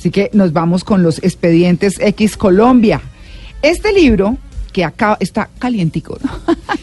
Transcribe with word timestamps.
Así 0.00 0.10
que 0.10 0.30
nos 0.32 0.54
vamos 0.54 0.82
con 0.82 1.02
los 1.02 1.18
expedientes 1.18 2.00
X 2.00 2.38
Colombia. 2.38 3.02
Este 3.60 3.92
libro 3.92 4.38
que 4.72 4.82
acá 4.82 5.18
está 5.20 5.50
calientico. 5.58 6.16
¿no? 6.24 6.30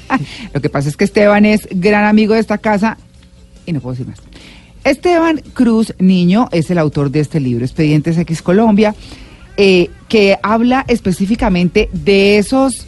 Lo 0.54 0.62
que 0.62 0.70
pasa 0.70 0.87
es 0.87 0.95
que 0.95 1.05
Esteban 1.05 1.43
es 1.43 1.67
gran 1.72 2.06
amigo 2.06 2.35
de 2.35 2.42
esta 2.42 2.59
casa 2.59 2.95
y 3.66 3.74
no 3.74 3.80
puedo 3.80 3.93
decir 3.93 4.08
más. 4.08 4.19
Esteban 4.83 5.42
Cruz 5.56 5.95
Niño 5.98 6.48
es 6.51 6.69
el 6.69 6.77
autor 6.77 7.09
de 7.09 7.22
este 7.22 7.40
libro, 7.40 7.66
Expedientes 7.66 8.20
X 8.20 8.43
Colombia, 8.43 8.93
eh, 9.57 9.89
que 10.07 10.38
habla 10.43 10.86
específicamente 10.88 11.89
de 11.93 12.38
esos 12.38 12.86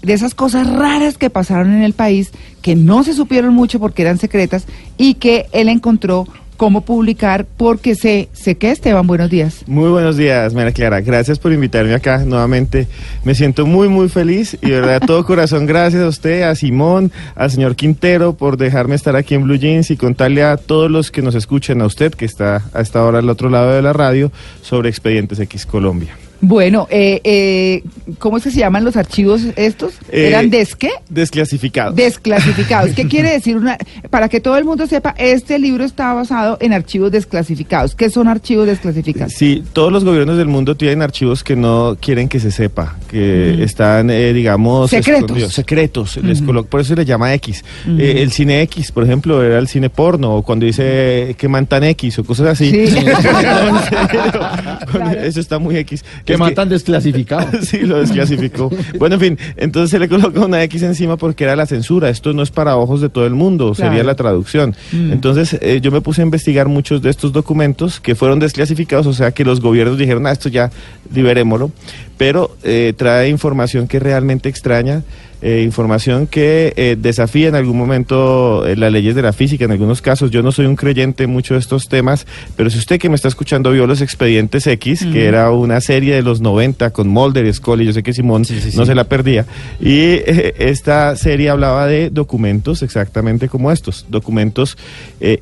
de 0.00 0.14
esas 0.14 0.34
cosas 0.34 0.72
raras 0.72 1.18
que 1.18 1.28
pasaron 1.28 1.74
en 1.74 1.82
el 1.82 1.92
país, 1.92 2.30
que 2.62 2.76
no 2.76 3.04
se 3.04 3.12
supieron 3.12 3.52
mucho 3.52 3.78
porque 3.78 4.00
eran 4.00 4.16
secretas 4.16 4.64
y 4.96 5.14
que 5.14 5.48
él 5.52 5.68
encontró 5.68 6.26
cómo 6.56 6.80
publicar, 6.80 7.46
porque 7.56 7.94
sé, 7.94 8.28
sé 8.32 8.56
que 8.56 8.70
Esteban, 8.70 9.06
buenos 9.06 9.30
días. 9.30 9.62
Muy 9.66 9.90
buenos 9.90 10.16
días, 10.16 10.54
María 10.54 10.72
Clara. 10.72 11.00
Gracias 11.00 11.38
por 11.38 11.52
invitarme 11.52 11.94
acá 11.94 12.18
nuevamente. 12.18 12.86
Me 13.24 13.34
siento 13.34 13.66
muy, 13.66 13.88
muy 13.88 14.08
feliz 14.08 14.56
y 14.62 14.70
de 14.70 14.80
verdad, 14.80 15.02
todo 15.06 15.24
corazón, 15.24 15.66
gracias 15.66 16.02
a 16.02 16.08
usted, 16.08 16.42
a 16.42 16.54
Simón, 16.54 17.12
al 17.34 17.50
señor 17.50 17.76
Quintero 17.76 18.34
por 18.34 18.56
dejarme 18.56 18.94
estar 18.94 19.16
aquí 19.16 19.34
en 19.34 19.44
Blue 19.44 19.56
Jeans 19.56 19.90
y 19.90 19.96
contarle 19.96 20.42
a 20.42 20.56
todos 20.56 20.90
los 20.90 21.10
que 21.10 21.22
nos 21.22 21.34
escuchan, 21.34 21.80
a 21.80 21.86
usted 21.86 22.14
que 22.14 22.24
está 22.24 22.62
a 22.72 22.80
esta 22.80 23.04
hora 23.04 23.18
al 23.18 23.28
otro 23.28 23.50
lado 23.50 23.72
de 23.72 23.82
la 23.82 23.92
radio, 23.92 24.32
sobre 24.62 24.88
Expedientes 24.88 25.38
X 25.38 25.66
Colombia. 25.66 26.25
Bueno, 26.40 26.86
eh, 26.90 27.20
eh, 27.24 27.82
¿cómo 28.18 28.36
es 28.36 28.44
que 28.44 28.50
se 28.50 28.58
llaman 28.60 28.84
los 28.84 28.96
archivos 28.96 29.40
estos? 29.56 29.94
Eh, 30.12 30.28
¿Eran 30.28 30.50
des 30.50 30.76
qué? 30.76 30.90
Desclasificados. 31.08 31.96
Desclasificados. 31.96 32.90
¿Qué 32.94 33.04
quiere 33.08 33.30
decir? 33.30 33.56
Una, 33.56 33.78
para 34.10 34.28
que 34.28 34.40
todo 34.40 34.56
el 34.56 34.64
mundo 34.64 34.86
sepa, 34.86 35.14
este 35.18 35.58
libro 35.58 35.84
está 35.84 36.12
basado 36.12 36.58
en 36.60 36.72
archivos 36.72 37.10
desclasificados. 37.10 37.94
¿Qué 37.94 38.10
son 38.10 38.28
archivos 38.28 38.66
desclasificados? 38.66 39.32
Sí, 39.32 39.64
todos 39.72 39.92
los 39.92 40.04
gobiernos 40.04 40.36
del 40.36 40.48
mundo 40.48 40.76
tienen 40.76 41.02
archivos 41.02 41.42
que 41.42 41.56
no 41.56 41.96
quieren 42.00 42.28
que 42.28 42.38
se 42.40 42.50
sepa, 42.50 42.96
que 43.08 43.62
están, 43.62 44.10
eh, 44.10 44.32
digamos, 44.32 44.90
Secretos. 44.90 45.52
secretos. 45.52 46.16
les 46.22 46.42
colo- 46.42 46.64
por 46.66 46.80
eso 46.80 46.88
se 46.90 46.96
le 46.96 47.04
llama 47.04 47.32
X. 47.34 47.64
Eh, 47.98 48.16
el 48.18 48.30
cine 48.32 48.62
X, 48.62 48.92
por 48.92 49.04
ejemplo, 49.04 49.42
era 49.42 49.58
el 49.58 49.68
cine 49.68 49.90
porno, 49.90 50.36
o 50.36 50.42
cuando 50.42 50.66
dice 50.66 51.34
que 51.38 51.48
mantan 51.48 51.84
X 51.84 52.18
o 52.18 52.24
cosas 52.24 52.48
así. 52.48 52.70
Sí. 52.86 52.96
No, 53.06 53.78
en 53.78 53.84
serio. 53.84 54.40
Cuando- 54.92 55.18
Eso 55.18 55.40
está 55.40 55.58
muy 55.58 55.76
X. 55.78 56.04
Que 56.26 56.34
Es 56.34 56.38
matan 56.38 56.68
desclasificado. 56.68 57.46
sí, 57.62 57.78
lo 57.82 57.98
desclasificó. 58.00 58.68
bueno, 58.98 59.14
en 59.14 59.20
fin, 59.20 59.38
entonces 59.56 59.90
se 59.90 59.98
le 59.98 60.08
colocó 60.08 60.44
una 60.44 60.62
X 60.64 60.82
encima 60.82 61.16
porque 61.16 61.44
era 61.44 61.56
la 61.56 61.64
censura. 61.66 62.10
Esto 62.10 62.32
no 62.34 62.42
es 62.42 62.50
para 62.50 62.76
ojos 62.76 63.00
de 63.00 63.08
todo 63.08 63.26
el 63.26 63.34
mundo, 63.34 63.72
Claro. 63.72 63.90
sería 63.92 64.04
la 64.04 64.14
traducción. 64.16 64.74
Entonces 64.92 65.56
eh, 65.62 65.80
yo 65.80 65.90
me 65.92 66.00
puse 66.00 66.20
a 66.20 66.24
investigar 66.24 66.68
muchos 66.68 67.00
de 67.00 67.10
estos 67.10 67.32
documentos 67.32 68.00
que 68.00 68.14
fueron 68.14 68.38
desclasificados, 68.40 69.06
o 69.06 69.12
sea 69.12 69.30
que 69.30 69.44
los 69.44 69.60
gobiernos 69.60 69.96
dijeron, 69.98 70.26
ah, 70.26 70.32
esto 70.32 70.48
ya 70.48 70.70
liberémoslo, 71.14 71.70
pero 72.16 72.56
eh, 72.62 72.92
trae 72.96 73.28
información 73.28 73.88
que 73.88 73.98
es 73.98 74.02
realmente 74.02 74.48
extraña. 74.48 75.02
eh, 75.42 75.62
información 75.62 76.26
que 76.26 76.72
eh, 76.76 76.96
desafía 76.98 77.48
en 77.48 77.54
algún 77.54 77.76
momento 77.76 78.66
eh, 78.66 78.74
las 78.74 78.90
leyes 78.90 79.14
de 79.14 79.22
la 79.22 79.32
física, 79.32 79.64
en 79.64 79.70
algunos 79.70 80.00
casos. 80.00 80.30
Yo 80.30 80.42
no 80.42 80.50
soy 80.50 80.66
un 80.66 80.76
creyente 80.76 81.24
en 81.24 81.30
muchos 81.30 81.56
de 81.56 81.58
estos 81.60 81.88
temas, 81.88 82.26
pero 82.56 82.70
si 82.70 82.78
usted 82.78 82.98
que 82.98 83.08
me 83.08 83.14
está 83.14 83.28
escuchando 83.28 83.70
vio 83.70 83.86
los 83.86 84.00
expedientes 84.00 84.66
X, 84.66 85.04
que 85.12 85.26
era 85.26 85.50
una 85.50 85.80
serie 85.80 86.14
de 86.14 86.22
los 86.22 86.40
90 86.40 86.90
con 86.90 87.08
Mulder 87.08 87.46
y 87.46 87.52
Scully, 87.52 87.84
yo 87.84 87.92
sé 87.92 88.02
que 88.02 88.12
Simón 88.12 88.44
no 88.74 88.86
se 88.86 88.94
la 88.94 89.04
perdía, 89.04 89.46
y 89.80 89.98
eh, 90.00 90.54
esta 90.58 91.14
serie 91.16 91.50
hablaba 91.50 91.86
de 91.86 92.10
documentos 92.10 92.82
exactamente 92.82 93.48
como 93.48 93.70
estos, 93.70 94.06
documentos 94.08 94.76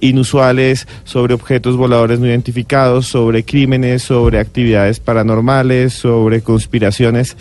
inusuales 0.01 0.89
sobre 1.05 1.35
objetos 1.35 1.77
voladores 1.77 2.19
no 2.21 2.27
identificados, 2.27 3.07
sobre 3.07 3.45
crímenes, 3.45 4.03
sobre 4.03 4.39
actividades 4.39 5.01
paranormales, 5.01 5.93
sobre 5.93 6.43
conspiraciones 6.65 7.37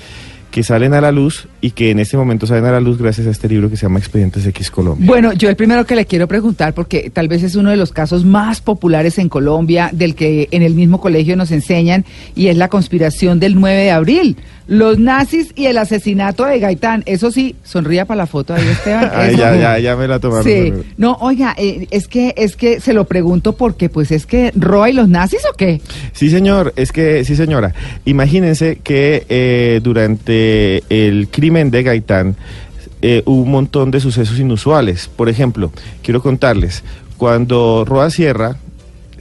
que 0.54 0.62
salen 0.62 0.94
a 0.94 1.02
la 1.02 1.12
luz 1.12 1.48
y 1.62 1.72
que 1.72 1.90
en 1.90 1.98
este 1.98 2.16
momento 2.16 2.46
salen 2.46 2.66
a 2.66 2.72
la 2.72 2.80
luz 2.80 3.00
gracias 3.00 3.26
a 3.26 3.32
este 3.32 3.50
libro 3.50 3.72
que 3.72 3.76
se 3.76 3.88
llama 3.88 3.98
Expedientes 3.98 4.46
X 4.46 4.70
Colombia. 4.70 5.08
Bueno, 5.08 5.34
yo 5.34 5.50
el 5.50 5.56
primero 5.56 5.84
que 5.88 5.96
le 5.96 6.06
quiero 6.06 6.28
preguntar, 6.28 6.76
porque 6.76 7.10
tal 7.10 7.28
vez 7.28 7.42
es 7.42 7.56
uno 7.56 7.72
de 7.72 7.76
los 7.76 7.92
casos 7.92 8.24
más 8.24 8.62
populares 8.62 9.18
en 9.18 9.30
Colombia, 9.30 9.90
del 9.92 10.14
que 10.14 10.50
en 10.52 10.62
el 10.62 10.76
mismo 10.76 11.02
colegio 11.02 11.36
nos 11.36 11.50
enseñan, 11.50 12.06
y 12.36 12.50
es 12.50 12.58
la 12.58 12.68
conspiración 12.68 13.40
del 13.40 13.60
9 13.60 13.82
de 13.82 13.90
abril. 13.90 14.38
Los 14.66 14.98
nazis 14.98 15.52
y 15.56 15.66
el 15.66 15.78
asesinato 15.78 16.46
de 16.46 16.58
Gaitán. 16.60 17.04
Eso 17.06 17.32
sí, 17.32 17.56
sonría 17.66 18.06
para 18.06 18.20
la 18.20 18.28
foto 18.28 18.54
ahí, 18.54 18.66
Esteban. 18.66 19.12
Ay, 19.14 19.36
ya, 19.36 19.56
ya, 19.58 19.78
ya 19.80 19.96
me 19.98 20.08
la 20.08 20.20
tomaron. 20.20 20.46
Sí, 20.46 20.72
no, 20.96 21.18
oiga, 21.20 21.54
eh, 21.58 21.88
es 21.92 22.08
que 22.08 22.34
es 22.38 22.56
que 22.56 22.80
se 22.80 22.94
lo 22.94 23.04
pregunto 23.04 23.58
porque 23.58 23.90
pues 23.90 24.12
es 24.12 24.26
que 24.26 24.54
Roa 24.56 24.90
y 24.90 24.94
los 24.94 25.10
nazis 25.10 25.42
o 25.52 25.58
qué? 25.58 25.82
Sí, 26.14 26.30
señor, 26.30 26.72
es 26.78 26.94
que, 26.94 27.26
sí, 27.26 27.36
señora. 27.36 27.74
Imagínense 28.06 28.78
que 28.82 29.26
eh, 29.28 29.82
durante 29.84 30.43
el 30.90 31.28
crimen 31.30 31.72
de 31.72 31.84
Gaitán 31.84 32.36
eh, 33.02 33.22
hubo 33.26 33.42
un 33.44 33.52
montón 33.52 33.92
de 33.92 34.00
sucesos 34.00 34.40
inusuales. 34.40 35.10
Por 35.16 35.30
ejemplo, 35.30 35.72
quiero 36.02 36.22
contarles, 36.22 36.84
cuando 37.18 37.84
Roa 37.86 38.10
Sierra, 38.10 38.58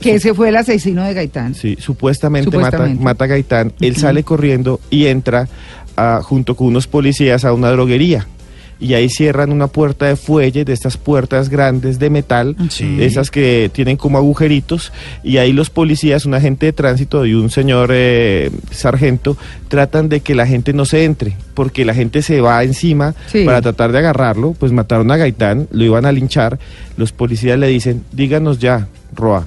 Que 0.01 0.15
ese 0.17 0.35
fue 0.35 0.49
el 0.49 0.57
asesino 0.57 1.05
de 1.05 1.15
Gaitán. 1.15 1.55
sí, 1.55 1.77
supuestamente, 1.79 2.51
Supuestamente. 2.51 2.95
Mata, 2.97 3.05
mata 3.05 3.25
a 3.25 3.29
Gaitán, 3.29 3.73
él 3.81 3.97
sale 3.97 4.23
corriendo 4.25 4.81
y 4.91 5.07
entra 5.07 5.49
a- 5.97 6.21
junto 6.23 6.57
con 6.57 6.67
unos 6.69 6.87
policías 6.87 7.45
a 7.45 7.53
una 7.53 7.71
droguería. 7.71 8.27
Y 8.83 8.95
ahí 8.95 9.09
cierran 9.09 9.53
una 9.53 9.69
puerta 9.69 10.07
de 10.07 10.17
fuelle, 10.17 10.65
de 10.65 10.73
estas 10.73 10.97
puertas 10.97 11.49
grandes 11.49 12.01
de 12.01 12.11
metal, 12.11 12.57
Sí. 12.69 12.97
esas 13.01 13.31
que 13.31 13.71
tienen 13.73 13.97
como 13.97 14.19
agujeritos, 14.19 14.93
y 15.23 15.37
ahí 15.37 15.53
los 15.53 15.71
policías, 15.71 16.27
un 16.27 16.35
agente 16.35 16.67
de 16.67 16.73
tránsito 16.73 17.25
y 17.25 17.35
un 17.35 17.49
señor 17.49 17.91
eh, 17.93 18.51
sargento, 18.73 19.37
tratan 19.69 20.09
de 20.09 20.19
que 20.21 20.35
la 20.35 20.49
gente 20.49 20.73
no 20.73 20.85
se 20.85 21.05
entre, 21.05 21.37
porque 21.55 21.85
la 21.85 21.95
gente 21.95 22.23
se 22.23 22.41
va 22.41 22.65
encima 22.65 23.15
Sí. 23.29 23.45
para 23.45 23.63
tratar 23.63 23.93
de 23.93 23.99
agarrarlo, 23.99 24.53
pues 24.59 24.73
mataron 24.73 25.13
a 25.13 25.17
Gaitán, 25.17 25.69
lo 25.71 25.85
iban 25.85 26.05
a 26.05 26.11
linchar, 26.11 26.59
los 26.97 27.13
policías 27.13 27.59
le 27.61 27.69
dicen, 27.69 28.03
díganos 28.11 28.59
ya, 28.59 28.89
Roa, 29.15 29.47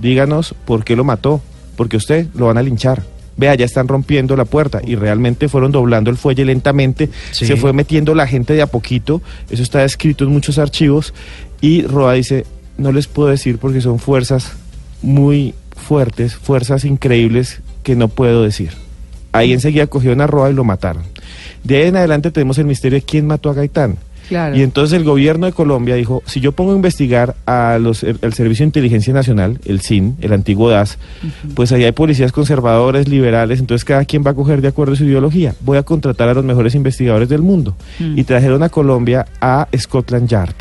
díganos 0.00 0.54
por 0.64 0.84
qué 0.84 0.94
lo 0.94 1.02
mató, 1.02 1.40
porque 1.76 1.96
usted 1.96 2.26
lo 2.36 2.46
van 2.46 2.58
a 2.58 2.62
linchar. 2.62 3.02
Vea, 3.36 3.54
ya 3.54 3.64
están 3.66 3.86
rompiendo 3.88 4.34
la 4.36 4.44
puerta 4.46 4.80
y 4.84 4.94
realmente 4.94 5.48
fueron 5.48 5.72
doblando 5.72 6.10
el 6.10 6.16
fuelle 6.16 6.44
lentamente, 6.44 7.10
Sí. 7.32 7.46
se 7.46 7.56
fue 7.56 7.72
metiendo 7.72 8.14
la 8.14 8.26
gente 8.26 8.54
de 8.54 8.62
a 8.62 8.66
poquito, 8.66 9.20
eso 9.50 9.62
está 9.62 9.84
escrito 9.84 10.24
en 10.24 10.30
muchos 10.30 10.58
archivos 10.58 11.12
y 11.60 11.82
Roa 11.82 12.14
dice, 12.14 12.46
no 12.78 12.92
les 12.92 13.06
puedo 13.06 13.28
decir 13.28 13.58
porque 13.58 13.80
son 13.80 13.98
fuerzas 13.98 14.52
muy 15.02 15.54
fuertes, 15.76 16.34
fuerzas 16.34 16.84
increíbles 16.84 17.60
que 17.82 17.94
no 17.94 18.08
puedo 18.08 18.42
decir. 18.42 18.70
Ahí 19.32 19.52
enseguida 19.52 19.86
cogieron 19.86 20.22
a 20.22 20.26
Roa 20.26 20.50
y 20.50 20.54
lo 20.54 20.64
mataron. 20.64 21.02
De 21.62 21.76
ahí 21.76 21.88
en 21.88 21.96
adelante 21.96 22.30
tenemos 22.30 22.56
el 22.58 22.64
misterio 22.64 22.96
de 22.98 23.02
quién 23.04 23.26
mató 23.26 23.50
a 23.50 23.54
Gaitán. 23.54 23.98
Claro. 24.28 24.56
Y 24.56 24.62
entonces 24.62 24.96
el 24.96 25.04
gobierno 25.04 25.46
de 25.46 25.52
Colombia 25.52 25.94
dijo, 25.94 26.22
si 26.26 26.40
yo 26.40 26.52
pongo 26.52 26.72
a 26.72 26.76
investigar 26.76 27.36
a 27.46 27.78
los, 27.80 28.02
el, 28.02 28.18
el 28.22 28.32
Servicio 28.32 28.64
de 28.64 28.68
Inteligencia 28.68 29.12
Nacional, 29.12 29.58
el 29.64 29.80
SIN, 29.80 30.16
el 30.20 30.32
antiguo 30.32 30.70
DAS, 30.70 30.98
pues 31.54 31.72
ahí 31.72 31.84
hay 31.84 31.92
policías 31.92 32.32
conservadores, 32.32 33.08
liberales, 33.08 33.60
entonces 33.60 33.84
cada 33.84 34.04
quien 34.04 34.24
va 34.26 34.32
a 34.32 34.34
coger 34.34 34.60
de 34.60 34.68
acuerdo 34.68 34.94
a 34.94 34.96
su 34.96 35.04
ideología. 35.04 35.54
Voy 35.60 35.78
a 35.78 35.82
contratar 35.82 36.28
a 36.28 36.34
los 36.34 36.44
mejores 36.44 36.74
investigadores 36.74 37.28
del 37.28 37.42
mundo. 37.42 37.76
Mm. 37.98 38.18
Y 38.18 38.24
trajeron 38.24 38.62
a 38.62 38.68
Colombia 38.68 39.26
a 39.40 39.68
Scotland 39.76 40.28
Yard. 40.28 40.54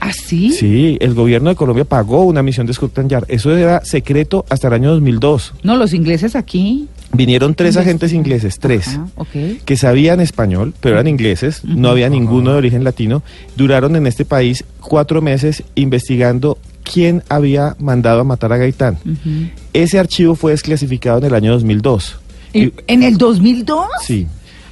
¿Ah, 0.00 0.12
sí? 0.12 0.52
Sí, 0.52 0.98
el 1.00 1.14
gobierno 1.14 1.48
de 1.48 1.56
Colombia 1.56 1.84
pagó 1.84 2.24
una 2.24 2.42
misión 2.42 2.66
de 2.66 2.74
Scotland 2.74 3.10
Yard. 3.10 3.24
Eso 3.28 3.56
era 3.56 3.84
secreto 3.84 4.44
hasta 4.48 4.68
el 4.68 4.74
año 4.74 4.90
2002. 4.92 5.54
No, 5.62 5.76
los 5.76 5.94
ingleses 5.94 6.36
aquí. 6.36 6.86
Vinieron 7.16 7.54
tres 7.54 7.76
agentes 7.76 8.12
ingleses, 8.12 8.58
tres 8.58 8.88
Ajá, 8.88 9.06
ok. 9.16 9.28
que 9.64 9.76
sabían 9.76 10.20
español, 10.20 10.74
pero 10.80 10.94
eran 10.96 11.06
ingleses, 11.06 11.64
no 11.64 11.88
había 11.90 12.08
ninguno 12.08 12.52
de 12.52 12.58
origen 12.58 12.84
latino, 12.84 13.22
duraron 13.56 13.96
en 13.96 14.06
este 14.06 14.24
país 14.24 14.64
cuatro 14.80 15.22
meses 15.22 15.62
investigando 15.74 16.58
quién 16.82 17.22
había 17.28 17.74
mandado 17.78 18.20
a 18.20 18.24
matar 18.24 18.52
a 18.52 18.56
Gaitán. 18.58 18.98
Ese 19.72 19.98
archivo 19.98 20.34
fue 20.34 20.52
desclasificado 20.52 21.18
en 21.18 21.24
el 21.24 21.34
año 21.34 21.52
2002. 21.52 22.18
¿En, 22.52 22.72
en 22.86 23.02
el 23.02 23.18
2002? 23.18 23.86
Sí. 24.06 24.26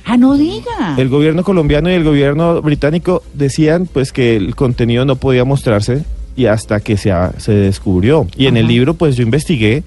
Ah, 0.06 0.16
no 0.16 0.36
diga. 0.36 0.96
El 0.98 1.08
gobierno 1.08 1.42
colombiano 1.44 1.90
y 1.90 1.94
el 1.94 2.04
gobierno 2.04 2.60
británico 2.60 3.22
decían 3.32 3.86
pues 3.90 4.12
que 4.12 4.36
el 4.36 4.54
contenido 4.54 5.04
no 5.06 5.16
podía 5.16 5.44
mostrarse 5.44 6.04
y 6.36 6.46
hasta 6.46 6.80
que 6.80 6.96
se, 6.96 7.12
se 7.38 7.52
descubrió. 7.52 8.26
Y 8.36 8.46
en 8.46 8.56
el 8.56 8.66
libro 8.66 8.94
pues 8.94 9.16
yo 9.16 9.22
investigué 9.22 9.82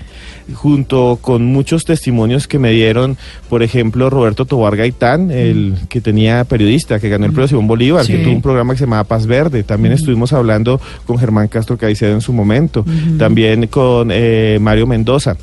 junto 0.54 1.20
con 1.22 1.46
muchos 1.46 1.86
testimonios 1.86 2.48
que 2.48 2.60
me 2.60 2.72
dieron, 2.72 3.18
por 3.50 3.64
ejemplo, 3.64 4.10
Roberto 4.10 4.46
Tobar 4.46 4.76
Gaitán, 4.78 5.32
el 5.32 5.76
que 5.90 6.02
tenía 6.02 6.44
periodista, 6.46 7.00
que 7.00 7.10
ganó 7.10 7.26
el 7.26 7.32
premio 7.32 7.48
Simón 7.48 7.68
Bolívar, 7.68 8.06
que 8.06 8.20
tuvo 8.20 8.34
un 8.34 8.42
programa 8.42 8.74
que 8.74 8.80
se 8.80 8.86
llamaba 8.86 9.04
Paz 9.04 9.26
Verde. 9.28 9.64
También 9.64 9.94
estuvimos 9.94 10.34
hablando 10.34 10.80
con 11.06 11.18
Germán 11.18 11.48
Castro 11.48 11.78
Caicedo 11.78 12.14
en 12.14 12.22
su 12.22 12.34
momento, 12.34 12.86
también 13.18 13.68
con 13.68 14.10
eh, 14.12 14.58
Mario 14.62 14.88
Mendoza. 14.88 15.38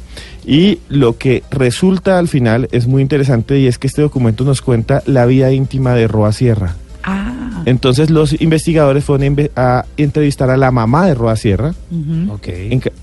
Y 0.47 0.79
lo 0.89 1.17
que 1.17 1.43
resulta 1.51 2.19
al 2.19 2.29
final 2.29 2.69
es 2.71 2.87
muy 2.87 3.01
interesante 3.01 3.59
y 3.59 3.67
es 3.67 3.79
que 3.79 3.87
este 3.87 4.03
documento 4.03 4.45
nos 4.45 4.61
cuenta 4.61 5.03
la 5.07 5.25
vida 5.25 5.53
íntima 5.53 5.95
de 5.95 6.07
Roa 6.07 6.33
Sierra. 6.33 6.77
Ah. 7.05 7.63
Entonces 7.67 8.11
los 8.11 8.41
investigadores 8.41 9.05
fueron 9.05 9.51
a 9.57 9.85
entrevistar 9.97 10.51
a 10.51 10.57
la 10.57 10.71
mamá 10.71 11.07
de 11.07 11.15
Roa 11.15 11.37
Sierra, 11.37 11.75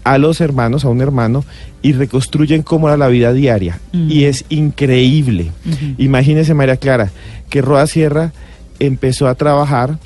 a 0.03 0.18
los 0.18 0.42
hermanos, 0.42 0.86
a 0.86 0.89
un 0.89 1.01
hermano, 1.01 1.45
y 1.81 1.94
reconstruyen 1.94 2.63
cómo 2.63 2.88
era 2.88 2.98
la 2.98 3.07
vida 3.07 3.33
diaria. 3.33 3.80
Y 3.94 4.25
es 4.25 4.45
increíble. 4.50 5.51
Ujú. 5.65 5.95
Imagínese, 5.98 6.53
María 6.53 6.77
Clara, 6.77 7.12
que 7.50 7.62
Roa 7.62 7.88
Sierra 7.88 8.33
empezó 8.80 9.27
a 9.27 9.36
trabajar 9.36 9.98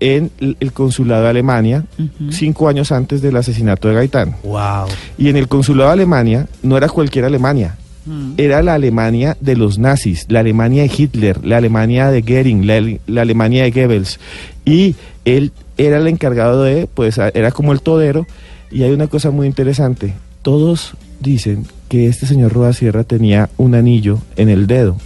en 0.00 0.30
el 0.38 0.72
consulado 0.72 1.24
de 1.24 1.28
Alemania 1.28 1.84
cinco 2.30 2.68
años 2.68 2.90
antes 2.90 3.20
del 3.22 3.36
asesinato 3.36 3.88
de 3.88 3.94
Gaitán. 3.94 4.36
Wow. 4.42 4.86
Y 5.18 5.28
en 5.28 5.36
el 5.36 5.46
consulado 5.46 5.90
de 5.90 5.94
Alemania 5.94 6.46
no 6.62 6.76
era 6.76 6.88
cualquier 6.88 7.26
Alemania, 7.26 7.76
Mm. 8.10 8.32
era 8.38 8.62
la 8.62 8.74
Alemania 8.74 9.36
de 9.40 9.54
los 9.56 9.78
nazis, 9.78 10.26
la 10.28 10.40
Alemania 10.40 10.82
de 10.82 10.90
Hitler, 10.96 11.44
la 11.46 11.58
Alemania 11.58 12.10
de 12.10 12.22
Goering, 12.22 12.66
la, 12.66 12.80
la 13.06 13.22
Alemania 13.22 13.62
de 13.62 13.70
Goebbels. 13.70 14.18
Y 14.64 14.96
él 15.24 15.52
era 15.78 15.98
el 15.98 16.08
encargado 16.08 16.64
de, 16.64 16.88
pues 16.92 17.18
era 17.18 17.52
como 17.52 17.72
el 17.72 17.80
todero. 17.80 18.26
Y 18.70 18.82
hay 18.82 18.90
una 18.90 19.06
cosa 19.06 19.30
muy 19.30 19.46
interesante, 19.46 20.14
todos 20.42 20.94
dicen 21.20 21.66
que 21.88 22.06
este 22.06 22.24
señor 22.24 22.52
Roda 22.52 22.72
Sierra 22.72 23.02
tenía 23.04 23.50
un 23.56 23.74
anillo 23.74 24.20
en 24.36 24.48
el 24.48 24.66
dedo. 24.68 24.96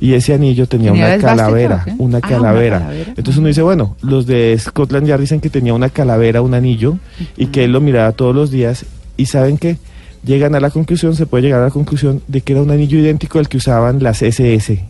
Y 0.00 0.12
ese 0.12 0.34
anillo 0.34 0.66
tenía, 0.66 0.92
¿Tenía 0.92 1.06
una 1.14 1.18
calavera, 1.18 1.84
una 1.86 1.92
Ah, 1.92 1.96
una 1.98 2.20
calavera. 2.20 2.78
calavera. 2.80 3.08
Entonces 3.16 3.38
uno 3.38 3.48
dice, 3.48 3.62
bueno, 3.62 3.96
los 4.02 4.26
de 4.26 4.56
Scotland 4.58 5.06
Yard 5.06 5.20
dicen 5.20 5.40
que 5.40 5.48
tenía 5.50 5.72
una 5.74 5.88
calavera, 5.88 6.42
un 6.42 6.52
anillo, 6.54 6.98
y 7.36 7.46
que 7.46 7.64
él 7.64 7.72
lo 7.72 7.80
miraba 7.80 8.12
todos 8.12 8.34
los 8.34 8.50
días. 8.50 8.84
Y 9.16 9.24
saben 9.26 9.56
que 9.56 9.78
llegan 10.24 10.54
a 10.54 10.60
la 10.60 10.70
conclusión, 10.70 11.14
se 11.14 11.26
puede 11.26 11.44
llegar 11.44 11.60
a 11.60 11.64
la 11.66 11.70
conclusión 11.70 12.22
de 12.28 12.40
que 12.40 12.52
era 12.52 12.62
un 12.62 12.70
anillo 12.70 12.98
idéntico 12.98 13.38
al 13.38 13.48
que 13.48 13.56
usaban 13.56 14.02
las 14.02 14.22
SS. 14.22 14.84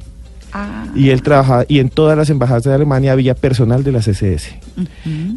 Ah. 0.52 0.86
Y 0.94 1.10
él 1.10 1.22
trabajaba, 1.22 1.64
y 1.68 1.78
en 1.78 1.90
todas 1.90 2.16
las 2.16 2.30
embajadas 2.30 2.64
de 2.64 2.72
Alemania 2.72 3.12
había 3.12 3.34
personal 3.34 3.84
de 3.84 3.92
las 3.92 4.08
SS. 4.08 4.58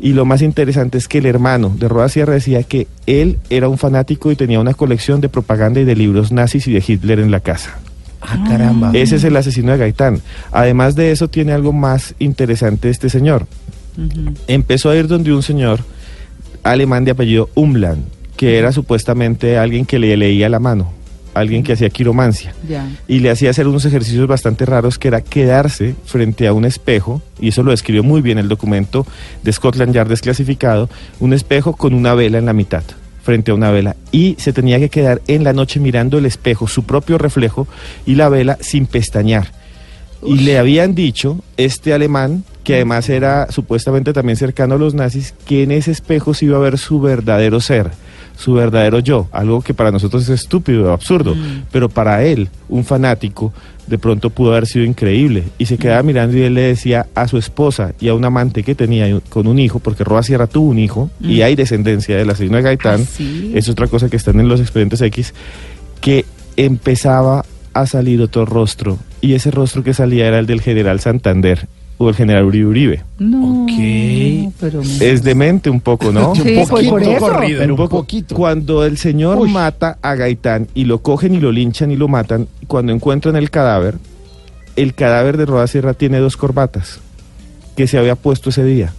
Y 0.01 0.13
lo 0.13 0.25
más 0.25 0.41
interesante 0.41 0.97
es 0.97 1.07
que 1.07 1.17
el 1.17 1.25
hermano 1.25 1.75
de 1.77 1.87
Roda 1.87 2.07
Sierra 2.09 2.33
decía 2.33 2.63
que 2.63 2.87
él 3.05 3.39
era 3.49 3.67
un 3.67 3.77
fanático 3.77 4.31
y 4.31 4.35
tenía 4.35 4.59
una 4.59 4.73
colección 4.73 5.19
de 5.19 5.29
propaganda 5.29 5.81
y 5.81 5.85
de 5.85 5.95
libros 5.95 6.31
nazis 6.31 6.67
y 6.67 6.73
de 6.73 6.83
Hitler 6.85 7.19
en 7.19 7.31
la 7.31 7.41
casa. 7.41 7.77
Ah, 8.21 8.43
caramba. 8.47 8.91
Ese 8.93 9.15
es 9.17 9.23
el 9.23 9.35
asesino 9.35 9.71
de 9.71 9.79
Gaitán. 9.79 10.21
Además 10.51 10.95
de 10.95 11.11
eso, 11.11 11.27
tiene 11.27 11.53
algo 11.53 11.73
más 11.73 12.15
interesante 12.19 12.89
este 12.89 13.09
señor. 13.09 13.47
Empezó 14.47 14.89
a 14.89 14.95
ir 14.95 15.07
donde 15.07 15.33
un 15.33 15.43
señor 15.43 15.81
alemán 16.63 17.03
de 17.03 17.11
apellido 17.11 17.49
Umland, 17.55 18.03
que 18.41 18.57
era 18.57 18.71
supuestamente 18.71 19.59
alguien 19.59 19.85
que 19.85 19.99
le 19.99 20.17
leía 20.17 20.49
la 20.49 20.57
mano, 20.57 20.91
alguien 21.35 21.61
que 21.61 21.73
hacía 21.73 21.91
quiromancia. 21.91 22.55
Y 23.07 23.19
le 23.19 23.29
hacía 23.29 23.51
hacer 23.51 23.67
unos 23.67 23.85
ejercicios 23.85 24.25
bastante 24.25 24.65
raros, 24.65 24.97
que 24.97 25.09
era 25.09 25.21
quedarse 25.21 25.93
frente 26.05 26.47
a 26.47 26.53
un 26.53 26.65
espejo, 26.65 27.21
y 27.39 27.49
eso 27.49 27.61
lo 27.61 27.69
describió 27.69 28.01
muy 28.01 28.19
bien 28.21 28.39
el 28.39 28.47
documento 28.47 29.05
de 29.43 29.53
Scotland 29.53 29.93
Yard 29.93 30.09
desclasificado, 30.09 30.89
un 31.19 31.33
espejo 31.33 31.73
con 31.73 31.93
una 31.93 32.15
vela 32.15 32.39
en 32.39 32.47
la 32.47 32.53
mitad 32.53 32.81
frente 33.21 33.51
a 33.51 33.53
una 33.53 33.69
vela. 33.69 33.95
Y 34.11 34.35
se 34.39 34.53
tenía 34.53 34.79
que 34.79 34.89
quedar 34.89 35.21
en 35.27 35.43
la 35.43 35.53
noche 35.53 35.79
mirando 35.79 36.17
el 36.17 36.25
espejo, 36.25 36.67
su 36.67 36.81
propio 36.81 37.19
reflejo 37.19 37.67
y 38.07 38.15
la 38.15 38.27
vela 38.27 38.57
sin 38.59 38.87
pestañear. 38.87 39.51
Y 40.23 40.39
le 40.39 40.57
habían 40.57 40.95
dicho, 40.95 41.43
este 41.57 41.93
alemán, 41.93 42.43
que 42.63 42.73
además 42.73 43.07
era 43.07 43.51
supuestamente 43.51 44.13
también 44.13 44.35
cercano 44.35 44.73
a 44.73 44.79
los 44.79 44.95
nazis, 44.95 45.35
que 45.45 45.61
en 45.61 45.71
ese 45.71 45.91
espejo 45.91 46.33
se 46.33 46.45
iba 46.45 46.57
a 46.57 46.61
ver 46.61 46.79
su 46.79 46.99
verdadero 46.99 47.59
ser, 47.59 47.91
su 48.41 48.53
verdadero 48.53 48.99
yo, 48.99 49.27
algo 49.31 49.61
que 49.61 49.73
para 49.73 49.91
nosotros 49.91 50.23
es 50.23 50.29
estúpido, 50.29 50.91
absurdo, 50.91 51.35
Mm. 51.35 51.63
pero 51.71 51.89
para 51.89 52.23
él, 52.23 52.49
un 52.69 52.83
fanático, 52.83 53.53
de 53.87 53.97
pronto 53.97 54.29
pudo 54.29 54.51
haber 54.51 54.65
sido 54.67 54.85
increíble. 54.85 55.43
Y 55.57 55.65
se 55.65 55.77
quedaba 55.77 56.01
mirando 56.01 56.37
y 56.37 56.41
él 56.41 56.53
le 56.53 56.61
decía 56.61 57.07
a 57.13 57.27
su 57.27 57.37
esposa 57.37 57.93
y 57.99 58.07
a 58.07 58.13
un 58.13 58.23
amante 58.25 58.63
que 58.63 58.73
tenía 58.73 59.19
con 59.29 59.47
un 59.47 59.59
hijo, 59.59 59.79
porque 59.79 60.03
Roa 60.03 60.23
Sierra 60.23 60.47
tuvo 60.47 60.69
un 60.69 60.79
hijo 60.79 61.09
y 61.19 61.39
Mm. 61.39 61.43
hay 61.43 61.55
descendencia 61.55 62.15
del 62.17 62.29
asesino 62.29 62.57
de 62.57 62.63
Gaitán, 62.63 63.01
Ah, 63.03 63.05
sí. 63.17 63.51
es 63.53 63.67
otra 63.69 63.87
cosa 63.87 64.09
que 64.09 64.15
están 64.17 64.39
en 64.39 64.47
los 64.47 64.59
expedientes 64.59 65.01
X, 65.01 65.33
que 65.99 66.25
empezaba 66.57 67.45
a 67.73 67.85
salir 67.85 68.21
otro 68.21 68.45
rostro 68.45 68.97
y 69.21 69.33
ese 69.33 69.51
rostro 69.51 69.83
que 69.83 69.93
salía 69.93 70.27
era 70.27 70.39
el 70.39 70.45
del 70.45 70.61
general 70.61 70.99
Santander 70.99 71.67
o 72.03 72.09
el 72.09 72.15
general 72.15 72.45
Uribe 72.45 72.65
Uribe. 72.67 73.03
No. 73.19 73.63
Ok. 73.63 74.53
Pero 74.59 74.81
Es 74.81 75.23
demente 75.23 75.69
un 75.69 75.79
poco, 75.81 76.11
¿no? 76.11 76.33
Sí, 76.35 76.41
un 76.41 76.67
pues, 76.67 76.87
por 76.89 77.01
eso. 77.03 77.19
corrido, 77.19 77.59
Pero 77.59 77.75
un 77.75 77.87
poquito. 77.89 78.35
Cuando 78.35 78.83
el 78.85 78.97
señor 78.97 79.37
Uy. 79.37 79.51
mata 79.51 79.97
a 80.01 80.15
Gaitán 80.15 80.67
y 80.73 80.85
lo 80.85 81.01
cogen 81.01 81.35
y 81.35 81.39
lo 81.39 81.51
linchan 81.51 81.91
y 81.91 81.95
lo 81.95 82.07
matan, 82.07 82.47
cuando 82.67 82.91
encuentran 82.91 83.35
el 83.35 83.49
cadáver, 83.49 83.95
el 84.75 84.93
cadáver 84.93 85.37
de 85.37 85.45
Roda 85.45 85.67
Sierra 85.67 85.93
tiene 85.93 86.17
dos 86.19 86.37
corbatas 86.37 86.99
que 87.75 87.87
se 87.87 87.97
había 87.97 88.15
puesto 88.15 88.49
ese 88.49 88.63
día. 88.63 88.93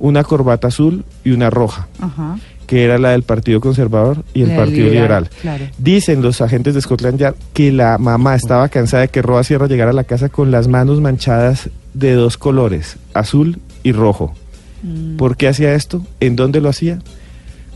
Una 0.00 0.22
corbata 0.24 0.68
azul 0.68 1.04
y 1.24 1.30
una 1.32 1.50
roja, 1.50 1.88
Ajá. 2.00 2.38
que 2.68 2.84
era 2.84 2.98
la 2.98 3.10
del 3.10 3.24
Partido 3.24 3.60
Conservador 3.60 4.24
y 4.32 4.42
el 4.42 4.50
El 4.50 4.56
Partido 4.56 4.86
liberal, 4.88 5.24
Liberal. 5.24 5.28
claro. 5.42 5.64
Dicen 5.78 6.22
los 6.22 6.40
agentes 6.40 6.74
de 6.74 6.80
Scotland 6.80 7.18
Yard 7.18 7.34
que 7.52 7.72
la 7.72 7.98
mamá 7.98 8.34
estaba 8.36 8.68
cansada 8.68 9.02
de 9.02 9.08
que 9.08 9.22
Roa 9.22 9.42
Sierra 9.42 9.66
llegara 9.66 9.90
a 9.90 9.94
la 9.94 10.04
casa 10.04 10.28
con 10.28 10.50
las 10.52 10.68
manos 10.68 11.00
manchadas 11.00 11.68
de 11.98 12.12
dos 12.14 12.36
colores, 12.36 12.96
azul 13.14 13.58
y 13.82 13.92
rojo. 13.92 14.34
Mm. 14.82 15.16
¿Por 15.16 15.36
qué 15.36 15.48
hacía 15.48 15.74
esto? 15.74 16.04
¿En 16.20 16.36
dónde 16.36 16.60
lo 16.60 16.68
hacía? 16.68 16.98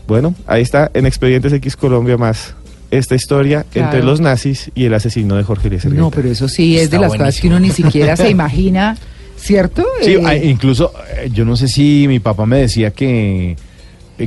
Bueno, 0.07 0.35
ahí 0.47 0.61
está 0.61 0.89
en 0.93 1.05
Expedientes 1.05 1.51
X 1.53 1.75
Colombia 1.75 2.17
más 2.17 2.55
esta 2.91 3.15
historia 3.15 3.65
Claro. 3.71 3.87
entre 3.87 4.03
los 4.03 4.19
nazis 4.21 4.69
y 4.75 4.85
el 4.85 4.93
asesino 4.93 5.35
de 5.35 5.43
Jorge 5.43 5.67
Eliezer 5.67 5.91
No, 5.93 6.11
pero 6.11 6.29
eso 6.29 6.47
sí 6.47 6.75
es 6.77 6.83
Está 6.83 6.97
de 6.97 7.01
las 7.01 7.11
cosas 7.13 7.39
que 7.39 7.47
uno 7.47 7.55
ni 7.59 7.67
buenísimo. 7.69 7.89
siquiera 7.89 8.15
se 8.15 8.29
imagina, 8.29 8.95
¿cierto? 9.37 9.83
Sí, 10.03 10.11
Eh, 10.11 10.21
ah, 10.25 10.35
incluso 10.35 10.91
eh, 11.17 11.29
yo 11.33 11.43
no 11.45 11.55
sé 11.55 11.67
si 11.67 12.05
mi 12.07 12.19
papá 12.19 12.45
me 12.45 12.59
decía 12.59 12.91
que 12.91 13.55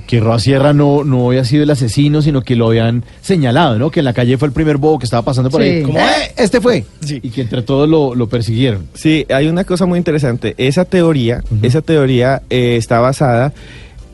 que 0.06 0.21
Roa 0.21 0.38
Sierra 0.38 0.73
no, 0.73 1.05
no 1.05 1.29
había 1.29 1.44
sido 1.44 1.62
el 1.62 1.71
asesino, 1.71 2.21
sino 2.23 2.43
que 2.43 2.56
lo 2.56 2.69
habían 2.69 3.05
señalado, 3.21 3.79
¿no? 3.79 3.91
Que 3.91 4.00
en 4.00 4.05
la 4.05 4.12
calle 4.12 4.37
fue 4.38 4.49
el 4.49 4.53
primer 4.55 4.77
bobo 4.79 4.99
que 4.99 5.05
estaba 5.05 5.23
pasando 5.23 5.50
por 5.50 5.62
Sí. 5.62 5.69
ahí. 5.69 5.83
Como, 5.83 5.99
"Eh, 5.99 6.33
este 6.37 6.61
fue. 6.61 6.85
Sí. 7.00 7.21
Y 7.23 7.31
que 7.31 7.43
entre 7.43 7.62
todos 7.62 7.88
lo, 7.88 8.15
lo 8.15 8.29
persiguieron. 8.29 8.87
Sí, 8.94 9.25
hay 9.33 9.49
una 9.49 9.65
cosa 9.65 9.87
muy 9.87 9.99
interesante. 9.99 10.55
Esa 10.59 10.85
teoría, 10.85 11.43
esa 11.62 11.83
teoría 11.83 12.43
eh, 12.50 12.77
está 12.77 12.99
basada, 13.00 13.53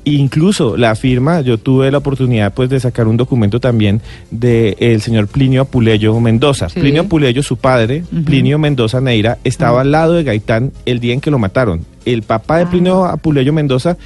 incluso 0.05 0.77
la 0.77 0.95
firma, 0.95 1.41
yo 1.43 1.59
tuve 1.59 1.91
la 1.91 1.99
oportunidad 1.99 2.53
pues 2.55 2.69
de 2.71 2.81
sacar 2.81 3.07
un 3.07 3.17
documento 3.17 3.61
también 3.61 4.01
del 4.31 5.01
señor 5.01 5.29
Plinio 5.29 5.63
Apuleyo 5.63 6.19
Mendoza. 6.21 6.69
Sí. 6.69 6.81
Plinio 6.81 7.03
Apuleyo, 7.03 7.43
su 7.43 7.57
padre. 7.57 8.03
Plinio 8.25 8.59
Mendoza 8.59 9.01
Neira, 9.01 9.39
estaba 9.45 9.81
al 9.83 9.93
lado 9.93 10.15
de 10.15 10.25
Gaitán 10.25 10.73
el 10.87 10.99
día 11.01 11.15
en 11.15 11.21
que 11.21 11.31
lo 11.31 11.39
mataron. 11.39 11.85
El 12.05 12.23
papá 12.23 12.59
de 12.59 12.65
Ah. 12.65 12.71
Plinio 12.71 13.05
Apuleyo 13.05 13.53
Mendoza 13.53 13.97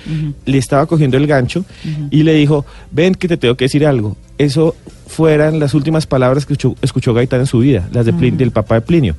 le 0.44 0.58
estaba 0.58 0.87
cogiendo 0.87 1.16
el 1.16 1.26
gancho 1.26 1.64
y 2.10 2.22
le 2.25 2.34
dijo, 2.34 2.66
ven 2.90 3.14
que 3.14 3.26
te 3.28 3.37
tengo 3.38 3.54
que 3.56 3.64
decir 3.64 3.87
algo. 3.87 4.16
Eso 4.38 4.75
fueran 5.06 5.58
las 5.60 5.72
últimas 5.72 6.06
palabras 6.06 6.44
que 6.44 6.52
escuchó, 6.52 6.76
escuchó 6.82 7.14
Gaitán 7.14 7.40
en 7.40 7.46
su 7.46 7.60
vida, 7.60 7.88
las 7.93 8.04
de 8.04 8.12
Plin- 8.12 8.34
Ah. 8.34 8.37
del 8.38 8.50
papá 8.50 8.75
de 8.75 8.81
Plinio. 8.82 9.15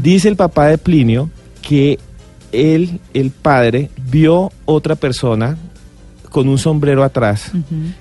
Dice 0.00 0.28
el 0.28 0.36
papá 0.36 0.66
de 0.68 0.78
Plinio 0.78 1.28
que 1.60 1.98
él, 2.52 3.00
el 3.14 3.30
padre, 3.32 3.90
vio 4.12 4.52
otra 4.64 4.94
persona 4.94 5.56
con 6.34 6.48
un 6.48 6.58
sombrero 6.58 7.04
atrás 7.04 7.52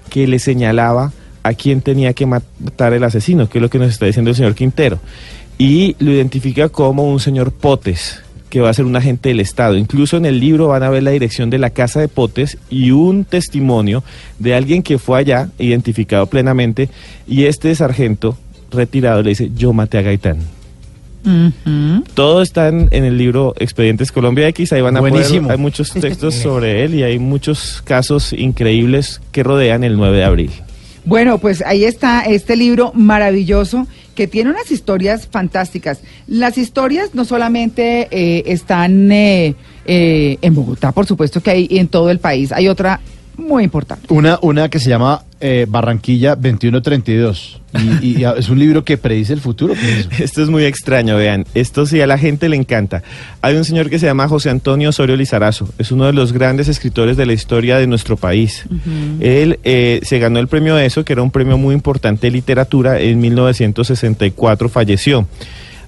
que 0.09 0.25
le 0.25 0.39
señalaba 0.39 1.13
a 1.43 1.53
quién 1.53 1.81
tenía 1.81 2.13
que 2.13 2.25
matar 2.25 2.93
el 2.93 3.03
asesino, 3.03 3.47
que 3.47 3.59
es 3.59 3.61
lo 3.61 3.69
que 3.69 3.77
nos 3.77 3.89
está 3.89 4.07
diciendo 4.07 4.31
el 4.31 4.35
señor 4.35 4.55
Quintero. 4.55 4.97
Y 5.59 5.95
lo 5.99 6.11
identifica 6.11 6.67
como 6.69 7.03
un 7.03 7.19
señor 7.19 7.51
Potes, 7.51 8.23
que 8.49 8.59
va 8.59 8.71
a 8.71 8.73
ser 8.73 8.85
un 8.85 8.95
agente 8.95 9.29
del 9.29 9.39
Estado. 9.39 9.77
Incluso 9.77 10.17
en 10.17 10.25
el 10.25 10.39
libro 10.39 10.69
van 10.69 10.81
a 10.81 10.89
ver 10.89 11.03
la 11.03 11.11
dirección 11.11 11.51
de 11.51 11.59
la 11.59 11.69
casa 11.69 11.99
de 11.99 12.07
Potes 12.07 12.57
y 12.71 12.89
un 12.89 13.23
testimonio 13.23 14.03
de 14.39 14.55
alguien 14.55 14.81
que 14.81 14.97
fue 14.97 15.19
allá, 15.19 15.49
identificado 15.59 16.25
plenamente, 16.25 16.89
y 17.27 17.43
este 17.43 17.75
sargento 17.75 18.35
retirado 18.71 19.21
le 19.21 19.29
dice, 19.29 19.51
yo 19.55 19.73
maté 19.73 19.99
a 19.99 20.01
Gaitán. 20.01 20.39
Todo 22.13 22.41
está 22.41 22.67
en, 22.67 22.89
en 22.91 23.03
el 23.05 23.17
libro 23.17 23.53
Expedientes 23.57 24.11
Colombia 24.11 24.47
X, 24.49 24.73
ahí 24.73 24.81
van 24.81 24.97
a 24.97 24.99
Buenísimo. 24.99 25.47
poder, 25.47 25.57
hay 25.57 25.61
muchos 25.61 25.91
textos 25.93 26.35
sobre 26.35 26.83
él 26.83 26.95
y 26.95 27.03
hay 27.03 27.19
muchos 27.19 27.81
casos 27.83 28.33
increíbles 28.33 29.21
que 29.31 29.43
rodean 29.43 29.83
el 29.83 29.97
9 29.97 30.17
de 30.17 30.23
abril. 30.23 30.51
Bueno, 31.05 31.37
pues 31.37 31.61
ahí 31.65 31.83
está 31.83 32.21
este 32.21 32.55
libro 32.55 32.91
maravilloso 32.93 33.87
que 34.15 34.27
tiene 34.27 34.51
unas 34.51 34.71
historias 34.71 35.27
fantásticas. 35.27 35.99
Las 36.27 36.57
historias 36.57 37.13
no 37.13 37.25
solamente 37.25 38.07
eh, 38.11 38.43
están 38.45 39.11
eh, 39.11 39.55
eh, 39.85 40.37
en 40.41 40.55
Bogotá, 40.55 40.91
por 40.91 41.05
supuesto 41.05 41.41
que 41.41 41.51
hay 41.51 41.67
en 41.71 41.87
todo 41.87 42.09
el 42.09 42.19
país. 42.19 42.51
Hay 42.51 42.69
otra 42.69 43.01
muy 43.37 43.63
importante. 43.63 44.13
Una, 44.13 44.39
una 44.41 44.69
que 44.69 44.79
se 44.79 44.89
llama 44.89 45.23
eh, 45.45 45.65
Barranquilla 45.67 46.35
2132. 46.35 47.59
Y, 48.01 48.21
y 48.21 48.23
es 48.23 48.47
un 48.47 48.59
libro 48.59 48.85
que 48.85 48.97
predice 48.97 49.33
el 49.33 49.41
futuro. 49.41 49.73
Esto 50.19 50.41
es 50.41 50.49
muy 50.49 50.63
extraño, 50.63 51.17
vean. 51.17 51.45
Esto 51.53 51.85
sí 51.85 51.99
a 51.99 52.07
la 52.07 52.17
gente 52.17 52.47
le 52.47 52.55
encanta. 52.55 53.03
Hay 53.41 53.57
un 53.57 53.65
señor 53.65 53.89
que 53.89 53.99
se 53.99 54.05
llama 54.05 54.29
José 54.29 54.49
Antonio 54.49 54.89
Osorio 54.89 55.17
Lizarazo. 55.17 55.67
Es 55.77 55.91
uno 55.91 56.05
de 56.05 56.13
los 56.13 56.31
grandes 56.31 56.69
escritores 56.69 57.17
de 57.17 57.25
la 57.25 57.33
historia 57.33 57.77
de 57.77 57.87
nuestro 57.87 58.15
país. 58.15 58.63
Él 59.19 59.59
eh, 59.65 59.99
se 60.03 60.17
ganó 60.19 60.39
el 60.39 60.47
premio 60.47 60.77
ESO, 60.77 61.03
que 61.03 61.11
era 61.11 61.21
un 61.21 61.31
premio 61.31 61.57
muy 61.57 61.75
importante 61.75 62.27
de 62.27 62.31
literatura. 62.31 63.01
En 63.01 63.19
1964 63.19 64.69
falleció. 64.69 65.27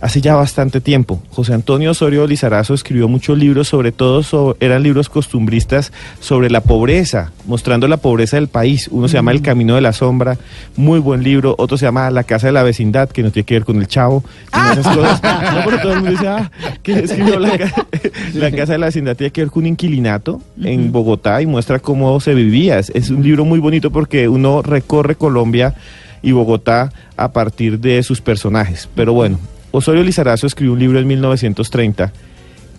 Hace 0.05 0.21
ya 0.21 0.35
bastante 0.35 0.81
tiempo. 0.81 1.21
José 1.31 1.53
Antonio 1.53 1.91
Osorio 1.91 2.27
Lizarazo 2.27 2.73
escribió 2.73 3.07
muchos 3.07 3.37
libros, 3.37 3.67
sobre 3.67 3.91
todo 3.91 4.21
so- 4.23 4.55
eran 4.59 4.83
libros 4.83 5.09
costumbristas 5.09 5.91
sobre 6.19 6.49
la 6.49 6.61
pobreza, 6.61 7.31
mostrando 7.47 7.87
la 7.87 7.97
pobreza 7.97 8.37
del 8.37 8.47
país. 8.47 8.87
Uno 8.91 9.07
se 9.07 9.15
llama 9.15 9.31
El 9.31 9.41
Camino 9.41 9.73
de 9.75 9.81
la 9.81 9.93
Sombra, 9.93 10.37
muy 10.75 10.99
buen 10.99 11.23
libro. 11.23 11.55
Otro 11.57 11.77
se 11.77 11.85
llama 11.85 12.09
La 12.11 12.23
Casa 12.23 12.47
de 12.47 12.53
la 12.53 12.61
Vecindad, 12.63 13.09
que 13.09 13.23
no 13.23 13.31
tiene 13.31 13.45
que 13.45 13.55
ver 13.55 13.65
con 13.65 13.77
el 13.77 13.87
chavo. 13.87 14.23
y 14.53 14.79
esas 14.79 14.95
cosas. 14.95 15.21
No, 15.55 15.61
pero 15.65 15.79
todo 15.81 15.91
el 15.93 15.97
mundo 16.01 16.11
dice, 16.11 16.27
ah, 16.27 16.51
que 16.83 16.93
escribió 16.99 17.39
la, 17.39 17.57
ca- 17.57 17.87
la 18.35 18.51
Casa 18.51 18.73
de 18.73 18.77
la 18.77 18.85
Vecindad 18.87 19.15
tiene 19.15 19.31
que 19.31 19.41
ver 19.41 19.49
con 19.51 19.63
un 19.63 19.67
inquilinato 19.67 20.41
en 20.61 20.91
Bogotá 20.91 21.41
y 21.41 21.45
muestra 21.45 21.79
cómo 21.79 22.19
se 22.19 22.33
vivía. 22.33 22.79
Es 22.79 23.09
un 23.09 23.23
libro 23.23 23.43
muy 23.45 23.59
bonito 23.59 23.89
porque 23.91 24.27
uno 24.27 24.61
recorre 24.61 25.15
Colombia 25.15 25.73
y 26.21 26.31
Bogotá 26.31 26.91
a 27.17 27.31
partir 27.31 27.79
de 27.79 28.01
sus 28.03 28.21
personajes. 28.21 28.87
Pero 28.95 29.13
bueno, 29.13 29.39
Osorio 29.75 30.03
Lizarazo 30.03 30.47
escribió 30.47 30.73
un 30.73 30.79
libro 30.79 30.99
en 30.99 31.07
1930 31.07 32.11